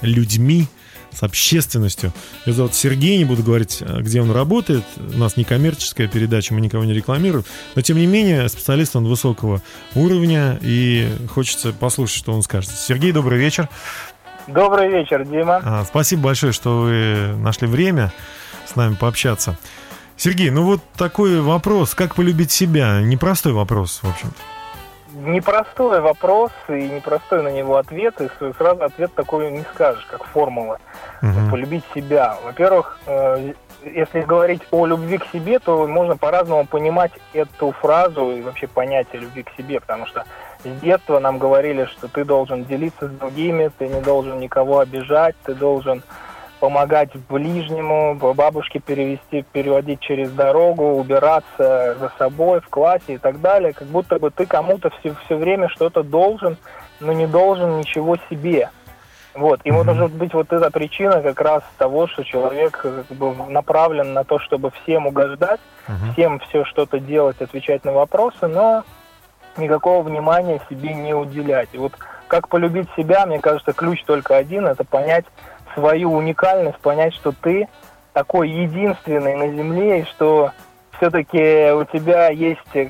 [0.02, 0.68] людьми,
[1.12, 2.14] с общественностью.
[2.46, 4.84] Его зовут Сергей, не буду говорить, э, где он работает.
[4.96, 7.44] У нас не коммерческая передача, мы никого не рекламируем.
[7.74, 9.64] Но, тем не менее, специалист он высокого
[9.96, 12.70] уровня, и хочется послушать, что он скажет.
[12.70, 13.70] Сергей, добрый вечер.
[14.46, 15.62] Добрый вечер, Дима.
[15.66, 18.14] А, Спасибо большое, что вы нашли время
[18.72, 19.58] с нами пообщаться.
[20.24, 23.02] Сергей, ну вот такой вопрос, как полюбить себя?
[23.02, 25.20] Непростой вопрос, в общем-то.
[25.28, 30.78] Непростой вопрос и непростой на него ответ, и сразу ответ такой не скажешь, как формула.
[31.24, 31.50] Мгм.
[31.50, 32.38] Полюбить себя.
[32.46, 33.54] Во-первых, э,
[33.84, 39.22] если говорить о любви к себе, то можно по-разному понимать эту фразу и вообще понятие
[39.24, 40.26] любви к себе, потому что
[40.64, 45.36] с детства нам говорили, что ты должен делиться с другими, ты не должен никого обижать,
[45.44, 46.04] ты должен
[46.62, 53.74] помогать ближнему, бабушке перевести, переводить через дорогу, убираться за собой в классе и так далее,
[53.74, 56.58] как будто бы ты кому-то все, все время что-то должен,
[57.00, 58.70] но не должен ничего себе.
[59.34, 59.62] Вот.
[59.64, 63.34] И вот может быть вот эта причина как раз того, что человек э, как бы
[63.50, 65.60] направлен на то, чтобы всем угождать,
[66.14, 68.84] всем все что-то делать, отвечать на вопросы, но
[69.58, 71.70] никакого внимания себе не уделять.
[71.72, 71.94] И вот
[72.28, 75.26] как полюбить себя, мне кажется, ключ только один, это понять
[75.74, 77.68] свою уникальность, понять, что ты
[78.14, 80.52] такой единственный на Земле, и что
[80.98, 82.90] все-таки у тебя есть э,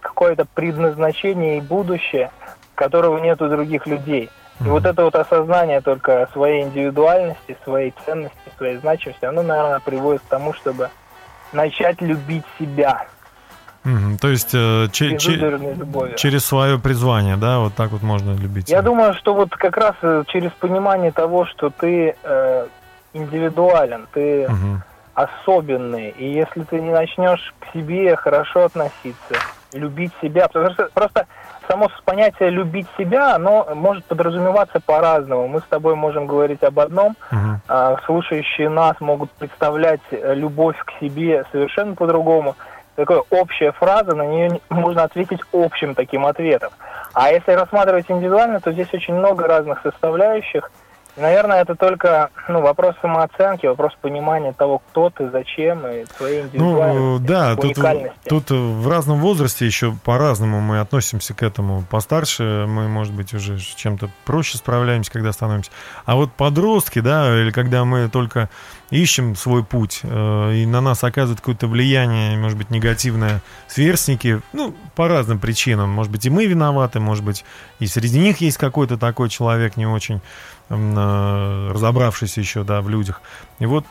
[0.00, 2.30] какое-то предназначение и будущее,
[2.74, 4.30] которого нет у других людей.
[4.60, 10.22] И вот это вот осознание только своей индивидуальности, своей ценности, своей значимости, оно, наверное, приводит
[10.22, 10.90] к тому, чтобы
[11.52, 13.06] начать любить себя
[14.20, 15.16] То есть э, че-
[16.16, 18.68] через свое призвание, да, вот так вот можно любить.
[18.68, 22.66] Я думаю, что вот как раз э, через понимание того, что ты э,
[23.14, 24.82] индивидуален, ты Мгм.
[25.14, 29.34] особенный, и если ты не начнешь к себе хорошо относиться,
[29.72, 31.26] любить себя, потому что просто
[31.68, 35.48] само понятие любить себя, оно может подразумеваться по-разному.
[35.48, 37.60] Мы с тобой можем говорить об одном, Мгм.
[37.68, 42.56] а слушающие нас могут представлять э, любовь к себе совершенно по-другому.
[42.98, 46.72] Такая общая фраза, на нее не- можно ответить общим таким ответом.
[47.14, 50.72] А если рассматривать индивидуально, то здесь очень много разных составляющих.
[51.18, 56.42] И, наверное, это только ну, вопрос самооценки, вопрос понимания того, кто ты, зачем, и твоей
[56.42, 58.28] индивидуальности, Ну, да, тут, уникальности.
[58.28, 61.82] тут в разном возрасте еще по-разному мы относимся к этому.
[61.90, 65.72] Постарше мы, может быть, уже с чем-то проще справляемся, когда становимся.
[66.04, 68.48] А вот подростки, да, или когда мы только
[68.90, 74.72] ищем свой путь, э, и на нас оказывает какое-то влияние, может быть, негативное сверстники, ну,
[74.94, 75.90] по разным причинам.
[75.90, 77.44] Может быть, и мы виноваты, может быть,
[77.80, 80.20] и среди них есть какой-то такой человек не очень
[80.68, 83.20] м, разобравшийся еще, да, в людях.
[83.58, 83.84] И вот,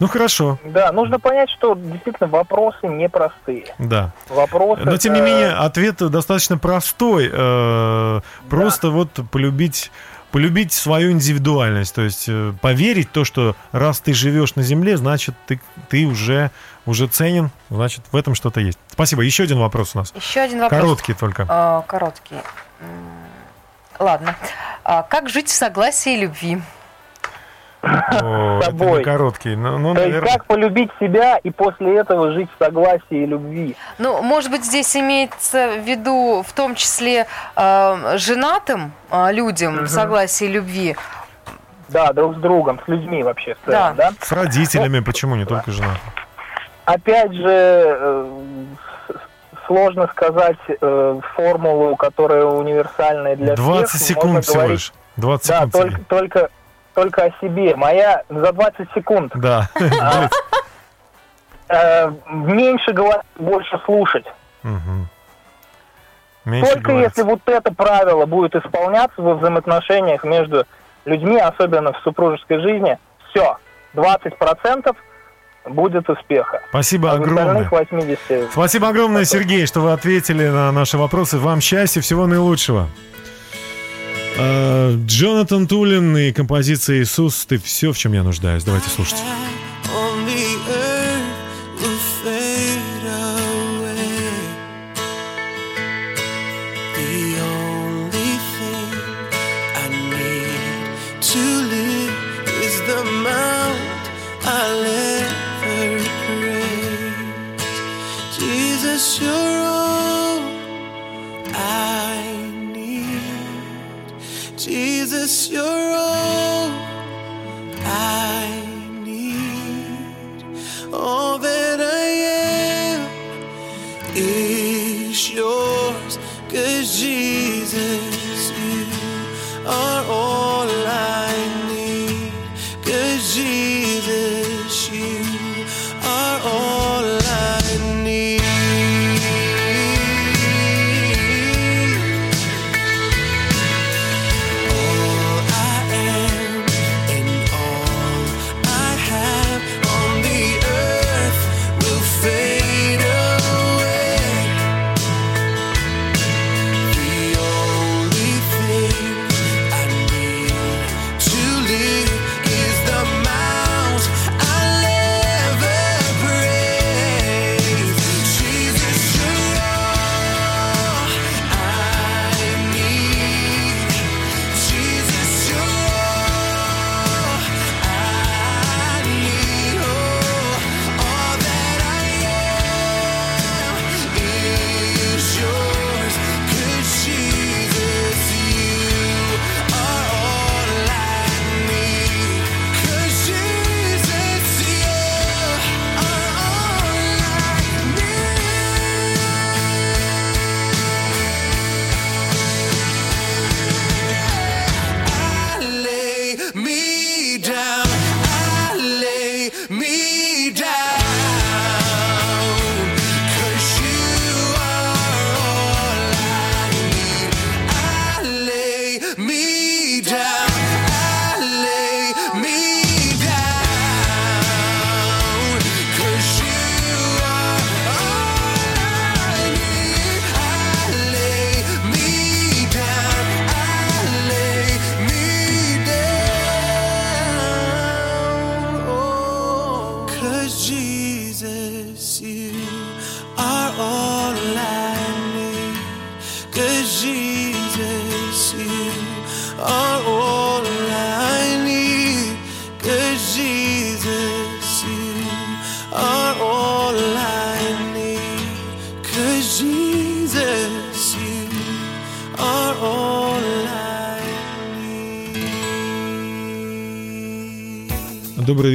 [0.00, 3.74] ну, хорошо, Да, нужно понять, что действительно вопросы непростые.
[3.78, 4.12] да.
[4.28, 4.82] Вопросы...
[4.84, 7.28] Но тем не менее, ответ достаточно простой.
[7.32, 9.90] Э, Просто вот полюбить
[10.30, 14.96] полюбить свою индивидуальность, то есть э, поверить в то, что раз ты живешь на земле,
[14.96, 16.50] значит ты, ты уже,
[16.86, 18.78] уже ценен, значит в этом что-то есть.
[18.88, 19.20] Спасибо.
[19.20, 20.10] Еще один вопрос у нас.
[20.16, 20.80] Еще один вопрос.
[20.80, 21.44] Короткий только.
[21.50, 22.36] А, короткий.
[24.02, 24.34] Ладно.
[24.84, 26.60] А как жить в согласии и любви?
[27.82, 28.98] О, это собой.
[28.98, 29.56] не короткий.
[29.56, 30.32] Ну, ну, То есть наверное.
[30.34, 33.76] как полюбить себя и после этого жить в согласии и любви.
[33.98, 39.88] Ну, может быть, здесь имеется в виду в том числе э, женатым э, людям в
[39.88, 40.96] согласии и любви.
[41.88, 44.12] Да, друг с другом, с людьми вообще в целом, да?
[44.20, 45.96] С родителями, почему не только жена?
[46.84, 48.26] Опять же, э,
[48.76, 48.91] с-
[49.72, 54.08] сложно сказать э, формулу, которая универсальная для 20 всех.
[54.08, 54.92] секунд Можно всего говорить, лишь.
[55.16, 55.72] 20 Да, секунд.
[55.72, 56.50] только, только,
[56.94, 57.74] только о себе.
[57.76, 59.32] Моя за 20 секунд.
[59.34, 59.68] Да.
[60.00, 60.28] А,
[61.68, 64.26] э, меньше говорить, больше слушать.
[66.44, 67.08] Меньше Только говорить.
[67.08, 70.66] если вот это правило будет исполняться во взаимоотношениях между
[71.04, 72.98] людьми, особенно в супружеской жизни,
[73.30, 73.56] все,
[73.94, 74.96] 20%
[75.68, 76.60] будет успеха.
[76.70, 77.66] Спасибо А огромное.
[77.66, 81.38] остальных 80 Спасибо огромное, Сергей, что вы ответили на наши вопросы.
[81.38, 82.88] Вам счастья, всего наилучшего.
[84.38, 88.64] Э, Джонатан Тулин и композиция «Иисус, ты все, в чем я нуждаюсь».
[88.64, 89.18] Давайте слушать.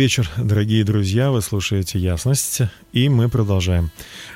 [0.08, 1.32] Вечер, дорогие друзья.
[1.32, 2.62] Вы слушаете «Ясность»,
[2.94, 3.92] и мы продолжаем.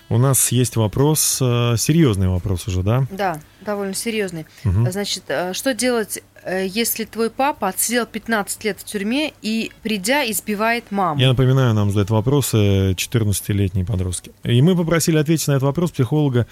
[0.10, 3.08] У нас есть вопрос, э, серьезный вопрос уже, да?
[3.10, 4.46] Да, довольно серьезный.
[4.66, 4.92] Мгм.
[4.92, 10.30] Значит, э, что делать, э, если твой папа отсидел 15 лет в тюрьме и, придя,
[10.30, 11.22] избивает маму?
[11.22, 14.34] Я напоминаю, нам задают вопросы 14-летние подростки.
[14.44, 16.48] И мы попросили ответить на этот вопрос психолога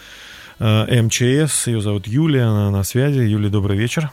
[0.60, 1.68] МЧС.
[1.68, 3.20] Ее зовут Юлия, она на связи.
[3.20, 4.12] Юлия, добрый вечер.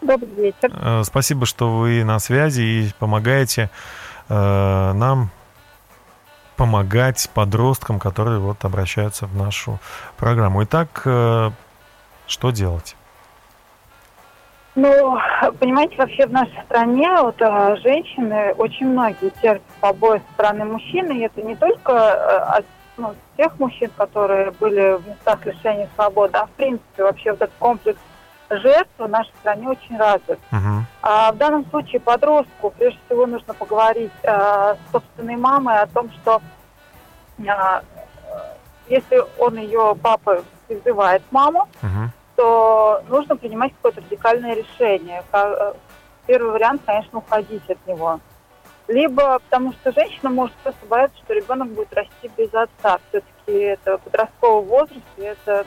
[0.00, 1.04] Добрый вечер.
[1.04, 3.70] Спасибо, что вы на связи и помогаете
[4.32, 5.30] э, нам
[6.56, 9.78] помогать подросткам, которые вот обращаются в нашу
[10.16, 10.64] программу.
[10.64, 11.50] Итак, э,
[12.26, 12.96] что делать?
[14.74, 15.18] Ну,
[15.58, 21.10] понимаете, вообще в нашей стране вот а, женщины очень многие терпят побои со стороны мужчин,
[21.10, 22.66] и это не только а, от
[22.96, 27.54] ну, тех мужчин, которые были в местах лишения свободы, а в принципе вообще вот этот
[27.58, 27.98] комплекс
[28.60, 30.38] жертв в нашей стране очень развит.
[31.02, 36.10] А в данном случае подростку прежде всего нужно поговорить а, с собственной мамой о том,
[36.12, 36.40] что
[37.48, 37.82] а,
[38.88, 41.68] если он ее папа избивает маму,
[42.36, 45.22] то нужно принимать какое-то радикальное решение.
[45.32, 45.72] Э,
[46.26, 48.20] Первый вариант, конечно, уходить от него.
[48.88, 52.98] Либо потому что женщина может просто бояться, что ребенок будет расти без отца.
[53.08, 55.66] Все-таки это подростковый возраст, и это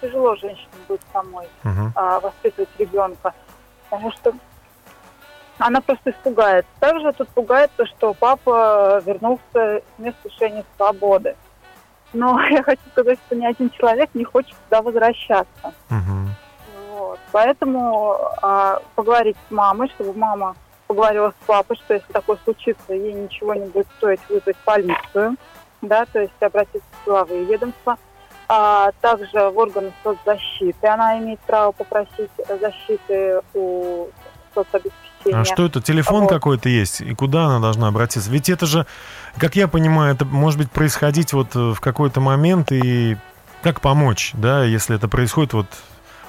[0.00, 1.48] тяжело женщине будет самой
[1.94, 3.34] а, воспитывать ребенка.
[3.88, 4.32] Потому что
[5.58, 6.70] она просто испугается.
[6.80, 11.36] Также тут пугает то, что папа вернулся с места лишения свободы.
[12.12, 15.72] Но я хочу сказать, что ни один человек не хочет туда возвращаться.
[16.90, 17.18] Вот.
[17.32, 20.54] Поэтому а, поговорить с мамой, чтобы мама
[20.86, 25.36] поговорила с папой, что если такое случится, ей ничего не будет стоить вызвать полицию,
[25.80, 27.96] да, то есть обратиться в силовые ведомства.
[28.54, 32.28] А также в органы соцзащиты она имеет право попросить
[32.60, 34.08] защиты у
[34.54, 35.40] соцобеспечения.
[35.40, 35.80] А что это?
[35.80, 36.28] Телефон Вот.
[36.28, 37.00] какой-то есть?
[37.00, 38.30] И куда она должна обратиться?
[38.30, 38.84] Ведь это же,
[39.38, 43.16] как я понимаю, это может быть происходить вот э, в какой-то момент и
[43.62, 45.66] как помочь, да, если это происходит вот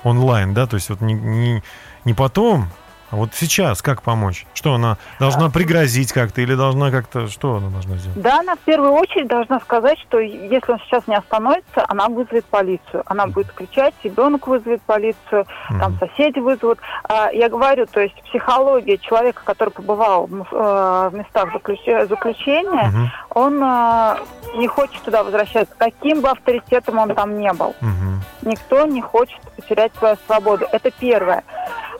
[0.05, 1.61] онлайн, да, то есть вот не, не,
[2.05, 2.69] не потом,
[3.15, 4.45] вот сейчас как помочь?
[4.53, 7.27] Что она должна пригрозить как-то или должна как-то...
[7.27, 8.21] Что она должна сделать?
[8.21, 12.45] Да, она в первую очередь должна сказать, что если он сейчас не остановится, она вызовет
[12.45, 13.03] полицию.
[13.05, 15.45] Она будет кричать, ребенок вызовет полицию,
[15.79, 16.79] там соседи вызовут.
[17.03, 23.61] А, я говорю, то есть психология человека, который побывал в, э, местах заключ- заключения, он
[23.63, 24.17] э,
[24.55, 27.75] не хочет туда возвращаться, каким бы авторитетом он там не был.
[28.41, 30.65] Никто не хочет потерять свою свободу.
[30.71, 31.43] Это первое.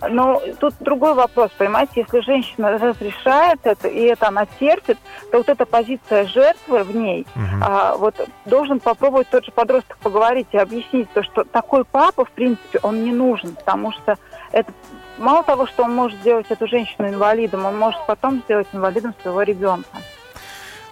[0.10, 0.74] Но тут
[1.04, 4.98] другой вопрос, понимаете, если женщина разрешает это, и это она терпит,
[5.32, 7.62] то вот эта позиция жертвы в ней, Мгм.
[7.62, 12.32] а, вот должен попробовать тот же подросток поговорить и объяснить, то, что такой папа, в
[12.32, 14.16] принципе, он не нужен, потому что
[14.54, 14.72] это
[15.18, 19.42] мало того, что он может сделать эту женщину инвалидом, он может потом сделать инвалидом своего
[19.42, 19.90] ребенка.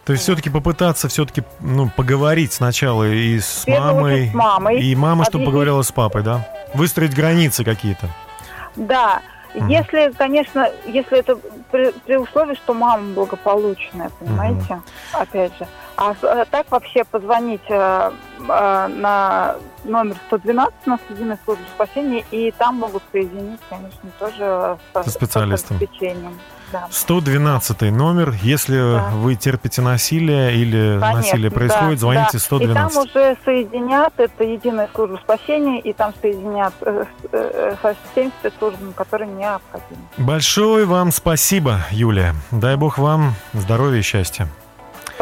[0.03, 4.81] То есть все-таки попытаться все-таки ну, поговорить сначала и с мамой, с мамой.
[4.81, 6.45] и мама, чтобы Объяснить- поговорила с папой, да?
[6.73, 8.07] Выстроить границы какие-то.
[8.75, 9.21] Да,
[9.53, 9.67] Мгм.
[9.67, 11.37] если, конечно, если это
[11.71, 14.81] при, при условии, что мама благополучная, понимаете,
[15.13, 15.67] опять же.
[16.03, 22.23] А э, так вообще позвонить э, э, на номер 112, у нас единая служба спасения,
[22.31, 25.77] и там могут соединить, конечно, тоже со, Со специалистом.
[25.77, 26.39] с обеспечением.
[26.71, 26.87] Да.
[26.89, 28.33] 112 номер.
[28.41, 28.79] Если
[29.17, 32.39] вы терпите насилие или Конечно, насилие происходит, да, звоните да.
[32.39, 32.71] 112.
[32.71, 37.95] И там уже соединят, это единая служба спасения, и там соединят э, с- э, со
[38.13, 40.01] всеми спецслужбами, которые необходимы.
[40.17, 42.33] Большое вам спасибо, Юлия.
[42.51, 44.47] Дай бог вам здоровья и счастья.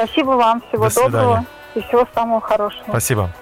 [0.04, 1.46] Спасибо вам, всего До доброго
[1.76, 2.84] и всего самого хорошего.
[2.88, 3.36] Спасибо.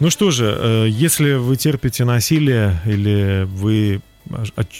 [0.00, 4.00] Ну что же, э, если вы терпите насилие или вы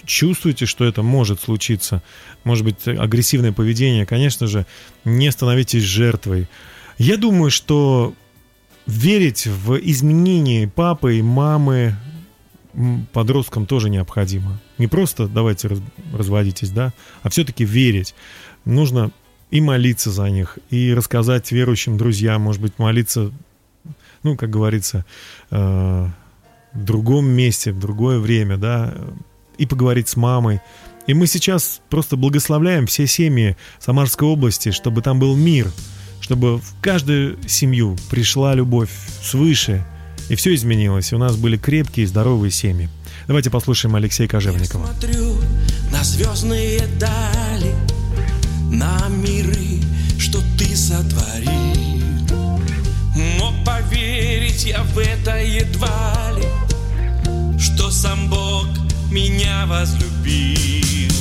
[0.07, 2.03] чувствуете, что это может случиться,
[2.45, 4.65] может быть, агрессивное поведение, конечно же,
[5.05, 6.49] не становитесь жертвой.
[6.97, 8.15] Я думаю, что
[8.87, 11.95] верить в изменения папы и мамы
[13.13, 14.59] подросткам тоже необходимо.
[14.79, 15.81] Не просто давайте раз-
[16.17, 18.15] разводитесь, да, а все-таки верить.
[18.65, 19.11] Нужно
[19.55, 23.31] и молиться за них, и рассказать верующим друзьям, может быть, молиться
[24.25, 25.05] ну, как говорится,
[25.51, 26.09] э,
[26.73, 28.93] в другом месте, в другое время, да,
[29.57, 30.61] и поговорить с мамой.
[31.07, 35.71] И мы сейчас просто благословляем все семьи Самарской области, чтобы там был мир,
[36.21, 38.91] чтобы в каждую семью пришла любовь
[39.23, 39.87] свыше,
[40.31, 42.89] и все изменилось, и у нас были крепкие, здоровые семьи.
[43.29, 44.87] Давайте послушаем Алексея Кожевникова.
[44.87, 45.37] Смотрю
[45.93, 47.75] на звездные дали,
[48.71, 49.81] на миры,
[50.19, 51.51] что ты сотворил.
[53.39, 58.67] Но поверить я в это едва ли, что сам Бог
[59.11, 61.12] меня возлюбил.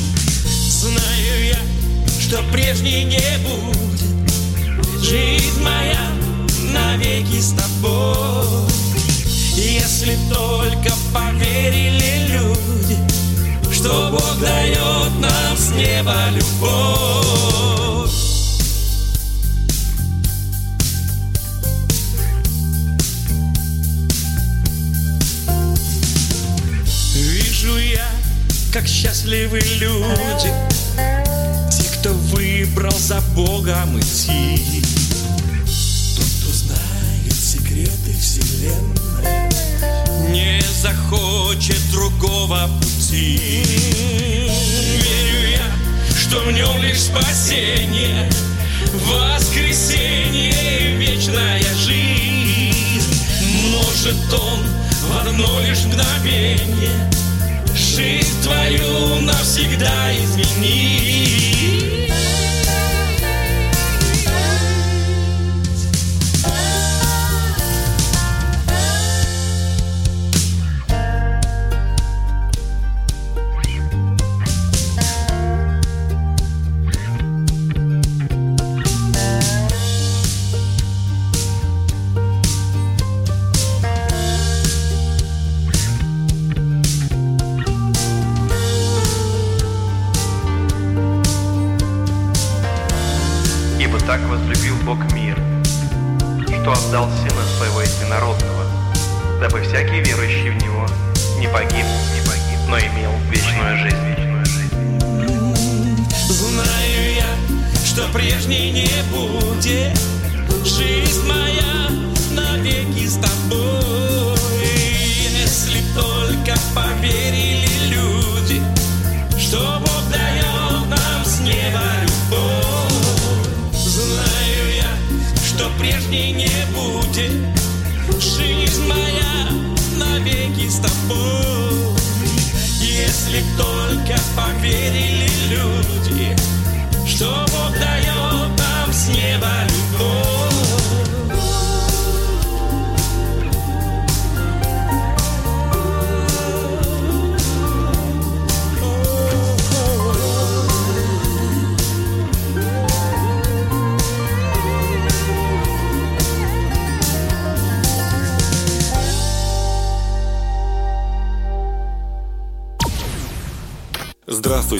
[0.69, 1.59] Знаю я,
[2.19, 6.09] что прежней не будет, жизнь моя
[6.73, 8.73] навеки с тобой.
[9.55, 13.12] Если только поверили люди,
[13.83, 18.09] что Бог дает нам с неба любовь.
[27.13, 28.07] Вижу я,
[28.71, 30.53] как счастливы люди,
[31.69, 34.81] те, кто выбрал за Богом идти.
[36.15, 39.51] Тот, кто знает секреты вселенной,
[40.31, 42.92] не захочет другого пути.
[43.13, 45.03] Верю
[45.51, 45.71] я,
[46.17, 48.27] что в нем лишь спасение,
[48.91, 53.23] воскресенье и вечная жизнь.
[53.71, 54.59] Может он
[55.09, 57.11] в одно лишь мгновение
[57.75, 61.92] жизнь твою навсегда изменить.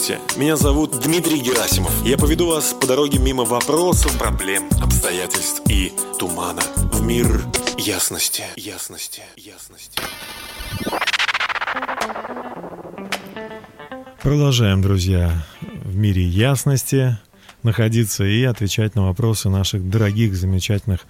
[0.03, 2.05] Здравствуйте, меня зовут Дмитрий Герасимов.
[2.05, 7.45] Я поведу вас по дороге мимо вопросов, проблем, обстоятельств и тумана в мир
[7.77, 10.01] ясности, ясности, ясности.
[14.21, 17.17] Продолжаем, друзья, в мире ясности
[17.61, 21.05] находиться и отвечать на вопросы наших дорогих, замечательных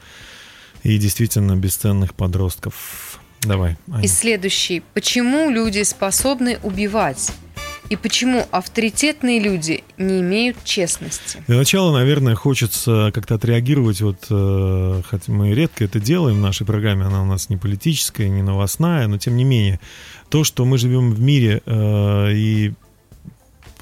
[0.84, 3.20] и действительно бесценных подростков.
[3.42, 4.04] Давай, Аня.
[4.04, 4.84] И следующий.
[4.94, 7.32] Почему люди способны убивать?
[7.90, 11.44] И почему авторитетные люди не имеют честности?
[11.48, 16.66] Для начала, наверное, хочется как-то отреагировать, вот, э, хотя мы редко это делаем в нашей
[16.66, 19.80] программе, она у нас не политическая, не новостная, но тем не менее,
[20.30, 22.74] то, что мы живем в мире э, и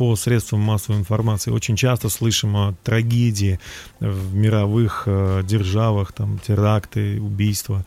[0.02, 3.60] по средствам массовой информации очень часто слышим о трагедии
[4.00, 7.86] в мировых э, державах, там, теракты, убийства,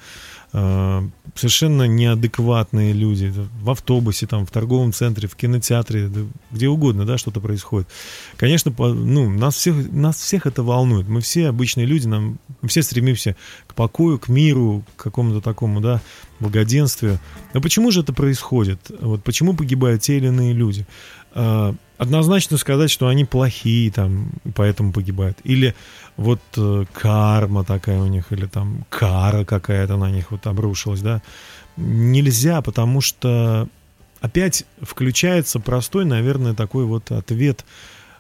[0.55, 6.09] совершенно неадекватные люди в автобусе, там, в торговом центре, в кинотеатре,
[6.53, 7.89] где угодно, да, что-то происходит.
[8.37, 11.09] Конечно, ну, нас всех, нас всех это волнует.
[11.09, 13.35] Мы все обычные люди, нам мы все стремимся
[13.67, 16.01] к покою, к миру, к какому-то такому, да,
[16.39, 17.19] благоденствию.
[17.53, 18.93] Но почему же это происходит?
[19.01, 20.87] Вот почему погибают те или иные люди?
[21.33, 25.39] А, Однозначно сказать, что они плохие, там, поэтому погибают.
[25.45, 25.77] Или
[26.17, 31.23] вот э, карма такая у них, или там кара какая-то на них вот обрушилась, да.
[31.77, 33.69] Нельзя, потому что
[34.21, 37.65] опять включается простой, наверное, такой вот ответ.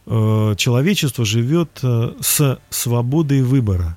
[0.07, 3.97] Э, Человечество живет э, с свободой выбора.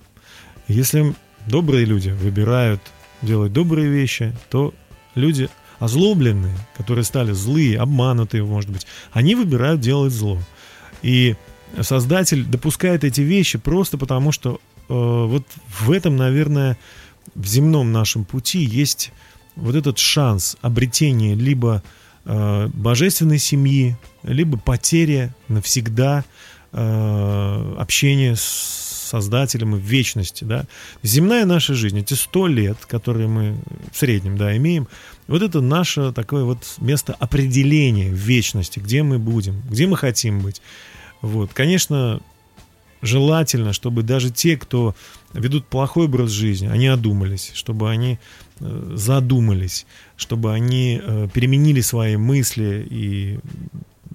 [0.68, 1.16] Если
[1.48, 2.82] добрые люди выбирают
[3.22, 4.74] делать добрые вещи, то
[5.16, 10.40] люди озлобленные, которые стали злые, обманутые, может быть, они выбирают делать зло.
[11.02, 11.36] И
[11.82, 14.58] создатель допускает эти вещи просто потому, что э,
[14.90, 15.44] вот
[15.80, 16.78] в этом, наверное,
[17.36, 19.12] в земном нашем пути есть
[19.56, 21.84] вот этот шанс обретения либо
[22.26, 26.24] э, божественной семьи, либо потеря навсегда
[26.72, 30.66] э, общения с Создателем в вечности, да.
[31.02, 33.56] Земная наша жизнь, эти сто лет, которые мы
[33.94, 34.90] в среднем, да, имеем,
[35.28, 40.42] вот это наше такое вот место определения в вечности, где мы будем, где мы хотим
[40.42, 40.62] быть.
[41.22, 42.22] Вот, конечно,
[43.02, 44.96] желательно, чтобы даже те, кто
[45.34, 48.20] ведут плохой образ жизни, они одумались, чтобы они
[48.60, 53.40] э, задумались, чтобы они э, переменили свои мысли и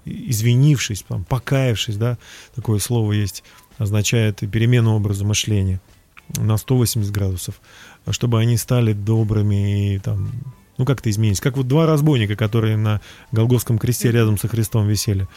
[0.05, 2.17] извинившись, там, покаявшись, да,
[2.55, 3.43] такое слово есть,
[3.77, 5.79] означает перемену образа мышления
[6.37, 7.61] на 180 градусов,
[8.09, 10.29] чтобы они стали добрыми и там,
[10.77, 11.41] ну как-то изменились.
[11.41, 13.01] Как вот два разбойника, которые на
[13.31, 15.27] Голгофском кресте рядом со Христом висели.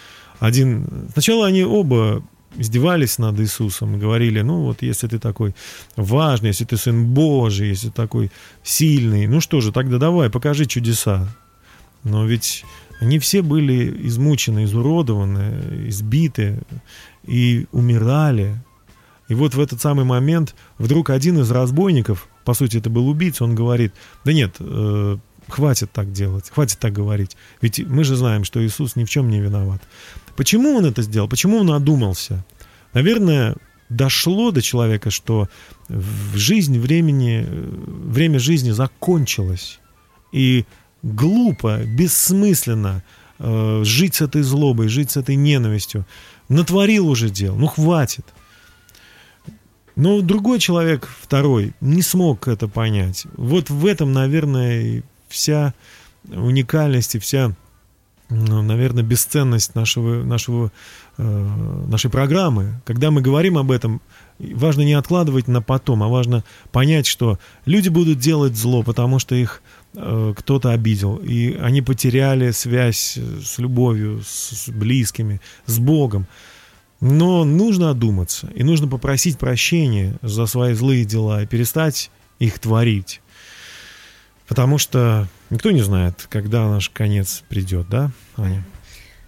[0.41, 2.22] Один, сначала они оба
[2.57, 5.55] издевались над Иисусом и говорили, ну вот если ты такой
[5.97, 8.30] важный, если ты сын Божий, если такой
[8.62, 11.28] сильный, ну что же, тогда давай, покажи чудеса.
[12.05, 12.64] Но ведь
[13.01, 16.61] они все были измучены, изуродованы, избиты
[17.24, 18.57] и умирали.
[19.28, 23.45] И вот в этот самый момент вдруг один из разбойников, по сути это был убийца,
[23.45, 23.93] он говорит,
[24.24, 25.18] да нет, э,
[25.49, 27.37] хватит так делать, хватит так говорить.
[27.61, 29.82] Ведь мы же знаем, что Иисус ни в чем не виноват.
[30.37, 31.28] Почему он это сделал?
[31.28, 32.45] Почему он одумался?
[32.93, 33.57] Наверное,
[33.89, 35.49] дошло до человека, что
[35.89, 37.68] в жизнь времени, э,
[38.11, 39.80] время жизни закончилось.
[40.32, 40.64] И
[41.03, 43.03] глупо, бессмысленно
[43.39, 46.07] э, жить с этой злобой, жить с этой ненавистью.
[46.49, 48.24] Натворил уже дел, ну хватит.
[49.97, 53.26] Но другой человек, второй, не смог это понять.
[53.34, 55.72] Вот в этом, наверное, вся
[56.28, 57.57] уникальность и вся,
[58.29, 60.72] наверное, бесценность нашего, нашего,
[61.16, 62.81] э, нашей программы.
[62.85, 64.01] Когда мы говорим об этом,
[64.39, 69.35] важно не откладывать на потом, а важно понять, что люди будут делать зло, потому что
[69.35, 69.62] их
[69.95, 76.27] э, кто-то обидел, и они потеряли связь с любовью, с близкими, с Богом.
[77.01, 83.20] Но нужно одуматься, и нужно попросить прощения за свои злые дела и перестать их творить.
[84.49, 88.65] Потому что Никто не знает, когда наш конец придет, да, Аня?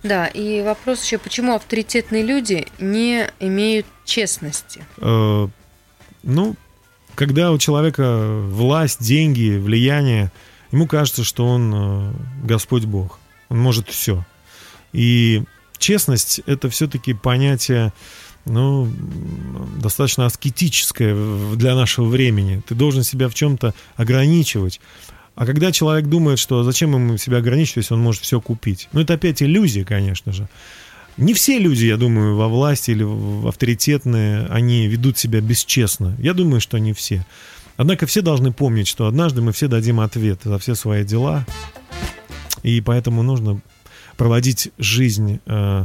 [0.03, 4.85] Да, и вопрос еще, почему авторитетные люди не имеют честности?
[4.99, 5.49] Э,
[6.23, 6.57] ну,
[7.14, 10.31] когда у человека власть, деньги, влияние,
[10.71, 12.12] ему кажется, что он э,
[12.45, 14.25] Господь Бог, он может все.
[14.93, 15.43] И
[15.79, 17.93] честность– это все-таки понятие,
[18.45, 18.89] ну,
[19.81, 21.14] достаточно аскетическое
[21.57, 22.62] для нашего времени.
[22.66, 24.81] Ты должен себя в чем-то ограничивать.
[25.39, 28.89] А когда человек думает, что зачем ему себя ограничивать, если он может все купить?
[28.91, 30.49] Ну, это опять иллюзия, конечно же.
[31.16, 36.16] Не все люди, я думаю, во власти или в авторитетные, они ведут себя бесчестно.
[36.18, 37.24] Я думаю, что не все.
[37.76, 41.47] Однако все должны помнить, что однажды мы все дадим ответ за все свои дела.
[42.64, 43.61] И поэтому нужно
[44.16, 45.84] проводить жизнь э,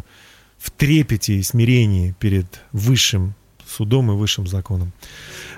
[0.57, 3.35] в трепете и смирении перед высшим
[3.73, 4.91] судом и высшим законом.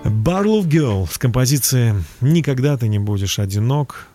[0.04, 4.08] Барлов Girl с композицией «Никогда ты не будешь одинок,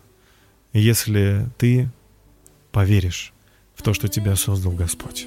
[0.72, 1.90] если ты
[2.72, 3.32] поверишь
[3.74, 5.26] в то, что тебя создал Господь».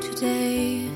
[0.00, 0.88] Today,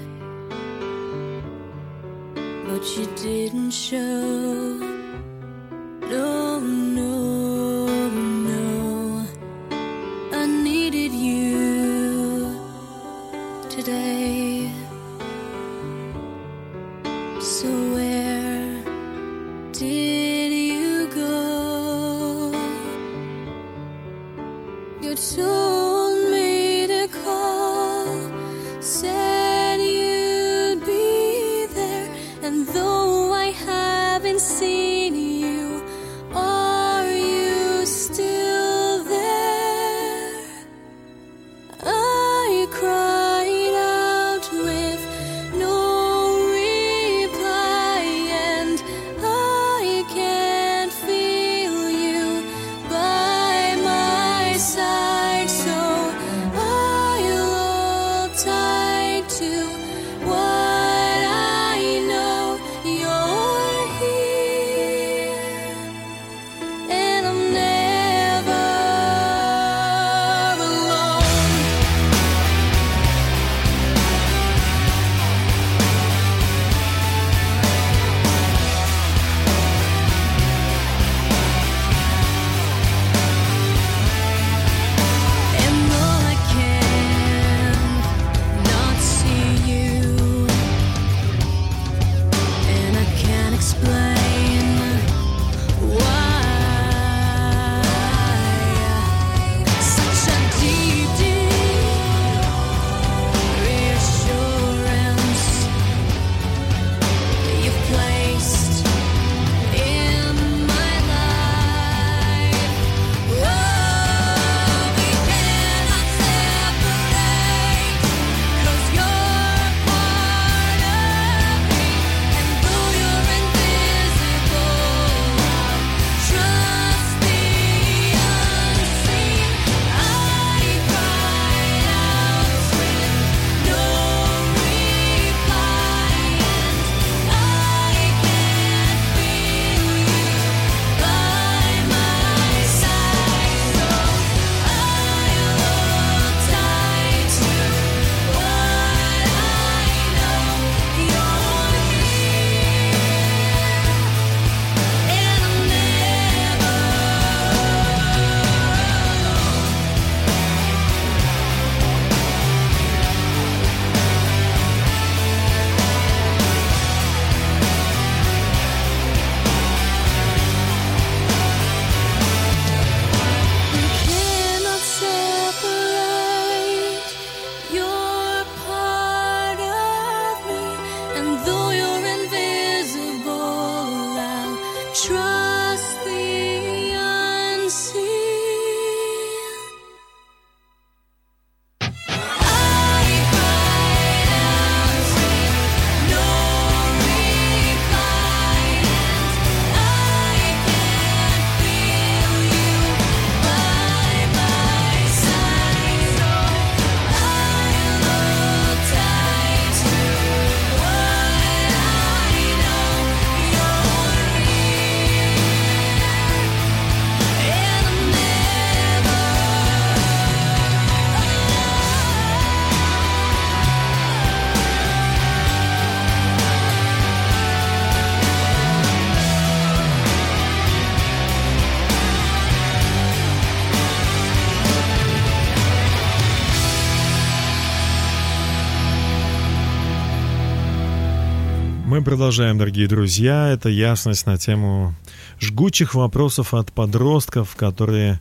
[242.15, 243.49] продолжаем, дорогие друзья.
[243.49, 244.95] Это ясность на тему
[245.41, 248.21] жгучих вопросов от подростков, которые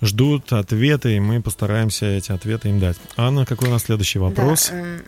[0.00, 2.96] ждут ответы, и мы постараемся эти ответы им дать.
[3.18, 4.70] Анна, какой у нас следующий вопрос?
[4.70, 4.98] Да, э,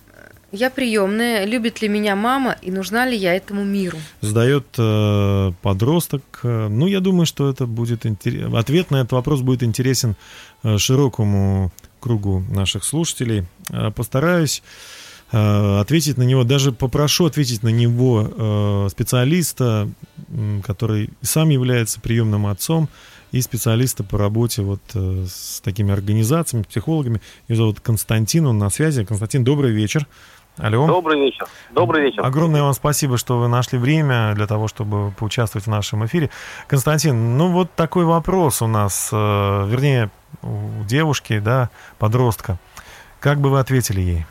[0.53, 1.47] я приемная.
[1.47, 3.97] Любит ли меня мама и нужна ли я этому миру?
[4.20, 6.41] Задает э, подросток.
[6.43, 8.53] Ну, я думаю, что это будет интерес...
[8.55, 10.14] ответ на этот вопрос будет интересен
[10.62, 13.47] э, широкому кругу наших слушателей.
[13.70, 14.62] Э, постараюсь
[15.31, 19.89] ответить на него, даже попрошу ответить на него э, специалиста,
[20.64, 22.89] который сам является приемным отцом,
[23.33, 27.20] и специалиста по работе вот э, с такими организациями, психологами.
[27.49, 29.05] Его зовут Константин, он на связи.
[29.05, 30.07] Константин, добрый вечер.
[30.59, 30.87] Алло.
[30.87, 31.47] Добрый вечер.
[31.70, 32.24] Добрый вечер.
[32.24, 36.31] Огромное вам спасибо, что вы нашли время для того, чтобы поучаствовать в нашем эфире.
[36.66, 39.16] Константин, ну вот такой вопрос у нас, э,
[39.68, 40.11] вернее,
[40.43, 42.59] у девушки, да, подростка.
[43.20, 44.27] Как бы вы ответили ей?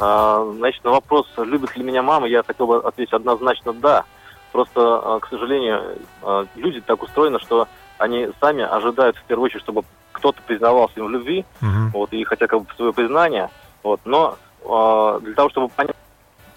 [0.00, 4.04] А, Значит, на вопрос, любит ли меня мама, я хотел бы ответить однозначно да.
[4.50, 9.62] Просто, а, к сожалению, а, люди так устроены, что они сами ожидают в первую очередь,
[9.62, 9.82] чтобы
[10.12, 11.90] кто-то признавался им в любви, Мгм.
[11.90, 13.50] вот, и хотя как бы свое признание,
[13.82, 15.94] вот, но для того, чтобы понять,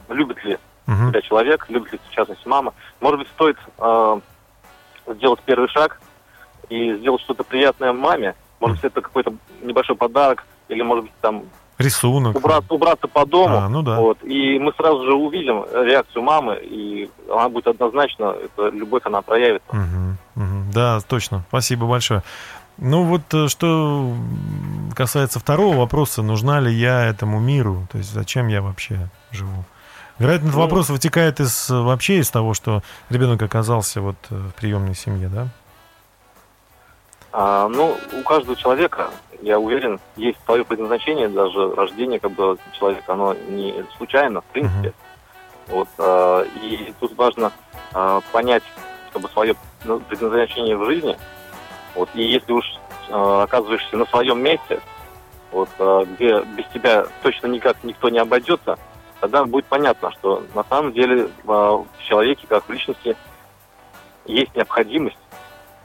[0.09, 1.11] любит ли Мгм.
[1.11, 3.57] тебя человек, любит ли, в частности, мама, может быть, стоит
[5.07, 5.99] сделать первый шаг
[6.69, 11.43] и сделать что-то приятное маме, может быть, это какой-то небольшой подарок, или, может быть, там
[11.77, 12.35] Рисунок.
[12.35, 13.57] убраться, убраться по дому.
[13.57, 13.99] А, ну да.
[13.99, 19.21] Вот, и мы сразу же увидим реакцию мамы, и она будет однозначно, эта любовь она
[19.21, 19.75] проявится.
[19.75, 20.71] Мгм, мгм.
[20.71, 21.43] Да, точно.
[21.49, 22.23] Спасибо большое.
[22.77, 24.13] Ну вот э, что
[24.95, 29.63] касается второго вопроса, нужна ли я этому миру, то есть зачем я вообще живу?
[30.19, 34.53] Вероятно, этот Ну, вопрос вытекает из вообще из того, что ребенок оказался вот э, в
[34.53, 35.47] приемной семье, да?
[37.31, 39.09] А, ну, у каждого человека,
[39.43, 44.93] я уверен, есть свое предназначение, даже рождение как бы человека, оно не случайно, в принципе.
[45.67, 47.51] Вот, а, и тут важно
[47.93, 48.63] а, понять,
[49.11, 51.17] чтобы свое ну, предназначение в жизни.
[51.95, 52.65] Вот, и если уж
[53.09, 54.79] а, оказываешься на своем месте,
[55.51, 58.77] вот, а, где без тебя точно никак никто не обойдется,
[59.19, 63.15] тогда будет понятно, что на самом деле а, в человеке, как в личности,
[64.25, 65.17] есть необходимость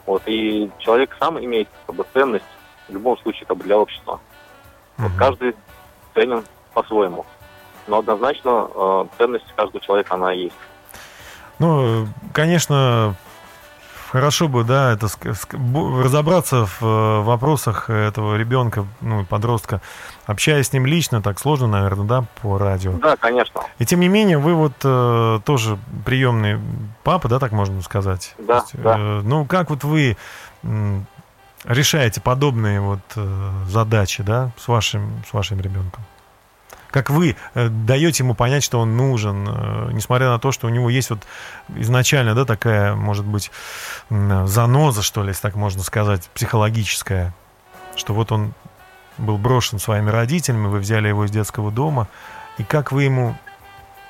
[0.09, 2.45] вот, и человек сам имеет как бы, ценность
[2.89, 4.20] в любом случае как бы, для общества.
[4.97, 5.55] Вот каждый
[6.14, 7.24] ценен по-своему.
[7.86, 10.55] Но однозначно э, ценность каждого человека, она есть.
[11.59, 13.16] Ну, конечно,
[14.11, 15.09] хорошо бы, да, это
[16.03, 19.80] разобраться в э, вопросах этого ребенка, ну, подростка,
[20.26, 22.93] общаясь с ним лично, так сложно, наверное, да, по радио.
[22.93, 23.62] Да, конечно.
[23.78, 26.61] И тем не менее, вы вот э, тоже приемный
[27.05, 28.34] папа, да, так можно сказать?
[28.39, 28.97] Да, да.
[28.99, 30.16] Э, ну, как вот вы
[31.65, 36.05] решаете подобные вот э, задачи, да, с вашим, с вашим ребенком?
[36.91, 40.71] Как вы э, даете ему понять, что он нужен, э, несмотря на то, что у
[40.71, 41.21] него есть вот
[41.77, 43.51] изначально, да, такая, может быть,
[44.09, 47.35] заноза, что ли, если так можно сказать, психологическая,
[47.97, 48.53] что вот он
[49.19, 52.09] был брошен своими родителями, вы взяли его из детского дома,
[52.57, 53.37] и как вы ему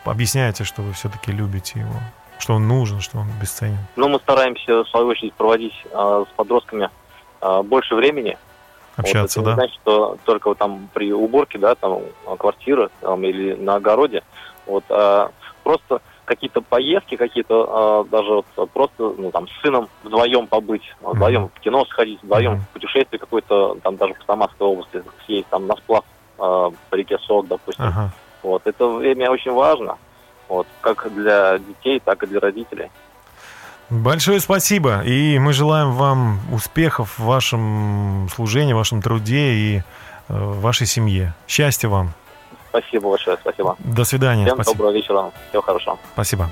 [0.05, 1.95] объясняете, что вы все-таки любите его,
[2.39, 3.79] что он нужен, что он бесценен?
[3.97, 6.91] Но мы стараемся, в свою очередь, проводить э, с подростками
[7.41, 8.36] больше времени.
[8.99, 9.62] Общаться, вот, это да?
[9.62, 14.24] не значит, что только там при уборке, да, там э, квартиры там, или на огороде.
[14.66, 15.30] Вот, а
[15.62, 21.49] просто какие-то поездки, какие-то э, даже вот просто ну, там с сыном вдвоем побыть, вдвоем
[21.55, 25.76] в кино сходить, вдвоем в путешествие какое-то, там даже в Самарской области съесть, там на
[25.76, 26.05] сплав
[26.39, 27.84] э, по реке Сок, допустим.
[27.84, 28.11] Ага.
[28.43, 29.97] Вот, это время очень важно,
[30.49, 32.91] вот, как для детей, так и для родителей.
[33.91, 39.82] Большое спасибо, и мы желаем вам успехов в вашем служении, в вашем труде и э,
[40.28, 41.34] в вашей семье.
[41.47, 42.12] Счастья вам.
[42.68, 43.76] Спасибо большое, спасибо.
[43.78, 44.45] До свидания.
[44.45, 44.76] Всем Спасибо.
[44.76, 45.99] доброго вечера, всего хорошего.
[46.12, 46.51] Спасибо.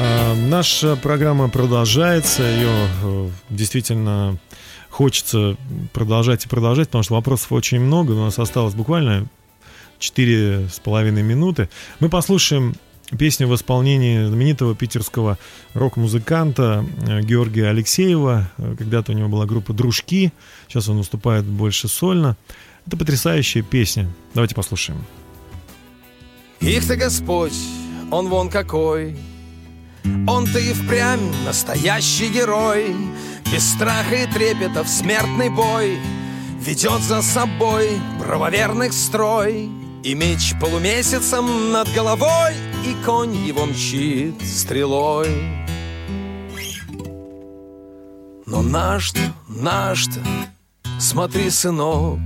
[0.00, 2.42] А, Наша программа продолжается.
[2.42, 4.36] Ее э, действительно
[4.90, 5.56] хочется
[5.92, 8.14] продолжать и продолжать, потому что вопросов очень много.
[8.14, 9.26] но У нас осталось буквально
[10.00, 11.68] четыре с половиной минуты.
[12.00, 12.74] Мы послушаем
[13.18, 15.38] песню в исполнении знаменитого питерского
[15.74, 18.50] рок-музыканта э, Георгия Алексеева.
[18.56, 20.32] Э, Когда-то у него была группа «Дружки»,
[20.68, 22.36] сейчас он выступает больше сольно.
[22.86, 24.08] Это потрясающая песня.
[24.34, 25.04] Давайте послушаем.
[26.60, 27.56] Их-то Господь,
[28.10, 29.16] он вон какой.
[30.26, 32.94] Он-то и впрямь настоящий герой.
[33.52, 35.98] Без страха и трепета в смертный бой
[36.64, 39.68] Ведет за собой правоверных строй.
[40.02, 45.28] И меч полумесяцем над головой, И конь его мчит стрелой.
[48.46, 50.20] Но наш-то, наш-то,
[51.00, 52.20] смотри, сынок,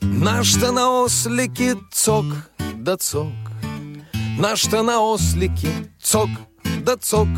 [0.00, 2.26] Наш-то на ослике цок
[2.74, 3.32] да цок,
[4.38, 5.70] Наш-то на ослике
[6.00, 6.28] цок
[6.82, 7.28] да цок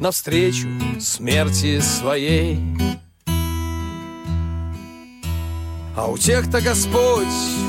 [0.00, 0.68] Навстречу
[1.00, 2.60] смерти своей.
[5.96, 7.26] А у тех-то Господь,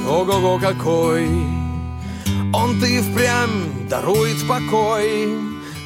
[0.08, 1.28] ого-го какой
[2.54, 5.30] Он-то и впрямь дарует покой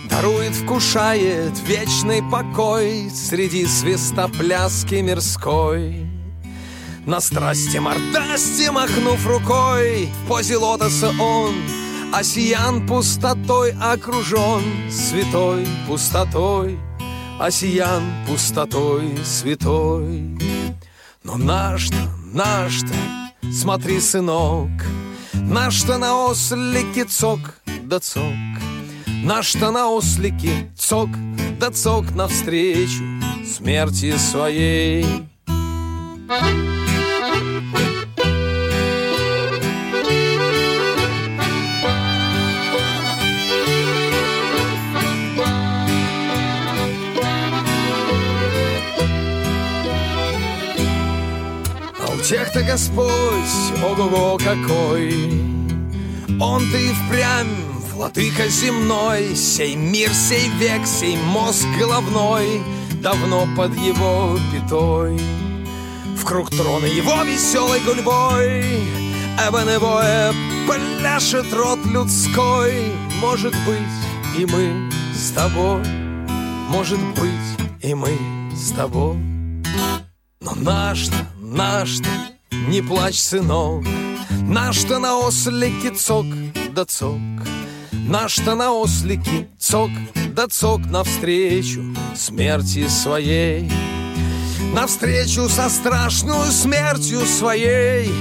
[0.09, 6.05] Дарует, вкушает вечный покой Среди свистопляски мирской.
[7.05, 11.55] На страсти мордасти махнув рукой В позе лотоса он
[12.13, 16.77] Осиян пустотой окружен Святой пустотой
[17.39, 20.37] Осиян пустотой святой.
[21.23, 21.97] Но наш-то,
[22.31, 22.93] наш-то,
[23.51, 24.69] смотри, сынок
[25.33, 27.39] Наш-то на ослике цок
[27.83, 28.23] да цок.
[29.23, 31.09] Наш-то на ослике цок
[31.59, 33.03] да цок Навстречу
[33.45, 35.05] смерти своей.
[36.27, 36.70] А у
[52.31, 55.11] тех-то Господь, ого-го какой!
[56.39, 57.57] Он-то и впрямь
[57.93, 62.63] владыка земной Сей мир, сей век, сей мозг головной
[63.03, 65.19] Давно под его пятой.
[66.15, 68.63] В круг трона его веселой гульбой
[69.45, 70.33] Эбоневое
[70.67, 72.93] пляшет рот людской.
[73.19, 75.83] Может быть, и мы с тобой
[76.69, 78.17] Может быть, и мы
[78.55, 79.30] с тобой
[80.61, 82.09] наш-то, наш-то,
[82.67, 83.83] не плачь, сынок.
[84.43, 86.25] Наш-то на ослике цок
[86.73, 87.19] да цок.
[87.91, 89.89] Наш-то на ослике цок
[90.35, 91.83] да цок Навстречу
[92.15, 93.71] смерти своей.
[94.73, 98.11] Навстречу со страшную смертью своей.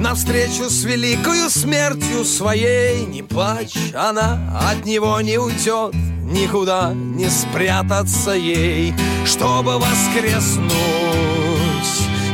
[0.00, 3.06] Навстречу с великою смертью своей.
[3.06, 4.38] Не плачь, она
[4.70, 5.94] от него не уйдет.
[6.22, 8.94] Никуда не спрятаться ей.
[9.24, 10.95] Чтобы воскреснуть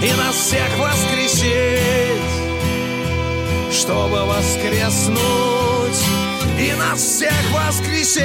[0.03, 2.22] и нас всех воскресить
[3.70, 5.20] Чтобы воскреснуть
[6.61, 8.22] и нас всех воскресить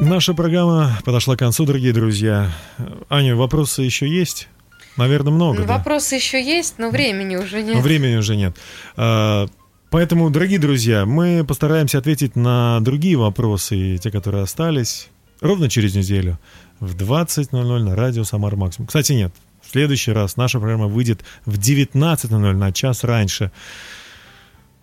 [0.00, 2.50] Наша программа подошла к концу, дорогие друзья.
[3.08, 4.48] Аня, вопросы еще есть?
[4.96, 5.60] Наверное, много.
[5.60, 5.78] Ну, да?
[5.78, 7.76] Вопросы еще есть, но времени уже нет.
[7.76, 8.56] Но времени уже нет.
[8.96, 9.46] А,
[9.90, 15.08] Поэтому, дорогие друзья, мы постараемся ответить на другие вопросы, те, которые остались,
[15.40, 16.38] ровно через неделю
[16.80, 18.86] в 20.00 на радио Самар Максимум.
[18.86, 23.50] Кстати, нет, в следующий раз наша программа выйдет в 19.00 на час раньше.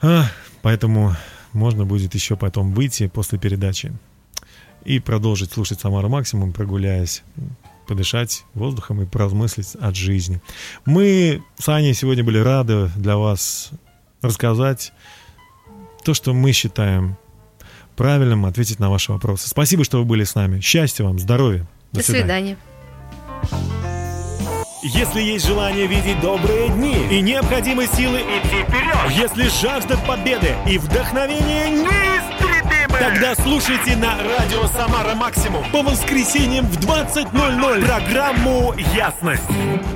[0.01, 0.25] А,
[0.61, 1.15] поэтому
[1.53, 3.93] можно будет еще потом выйти после передачи
[4.85, 7.23] и продолжить слушать Самара Максимум, прогуляясь,
[7.87, 10.41] подышать воздухом и поразмыслить от жизни.
[10.85, 13.71] Мы с Аней сегодня были рады для вас
[14.21, 14.93] рассказать
[16.03, 17.17] то, что мы считаем
[17.95, 19.47] правильным, ответить на ваши вопросы.
[19.47, 20.59] Спасибо, что вы были с нами.
[20.59, 21.67] Счастья вам, здоровья.
[21.91, 22.57] До свидания.
[24.83, 30.79] Если есть желание видеть добрые дни и необходимы силы идти вперед, если жажда победы и
[30.79, 39.43] вдохновение неистребимы, тогда слушайте на радио Самара Максимум по воскресеньям в 20.00 программу «Ясность».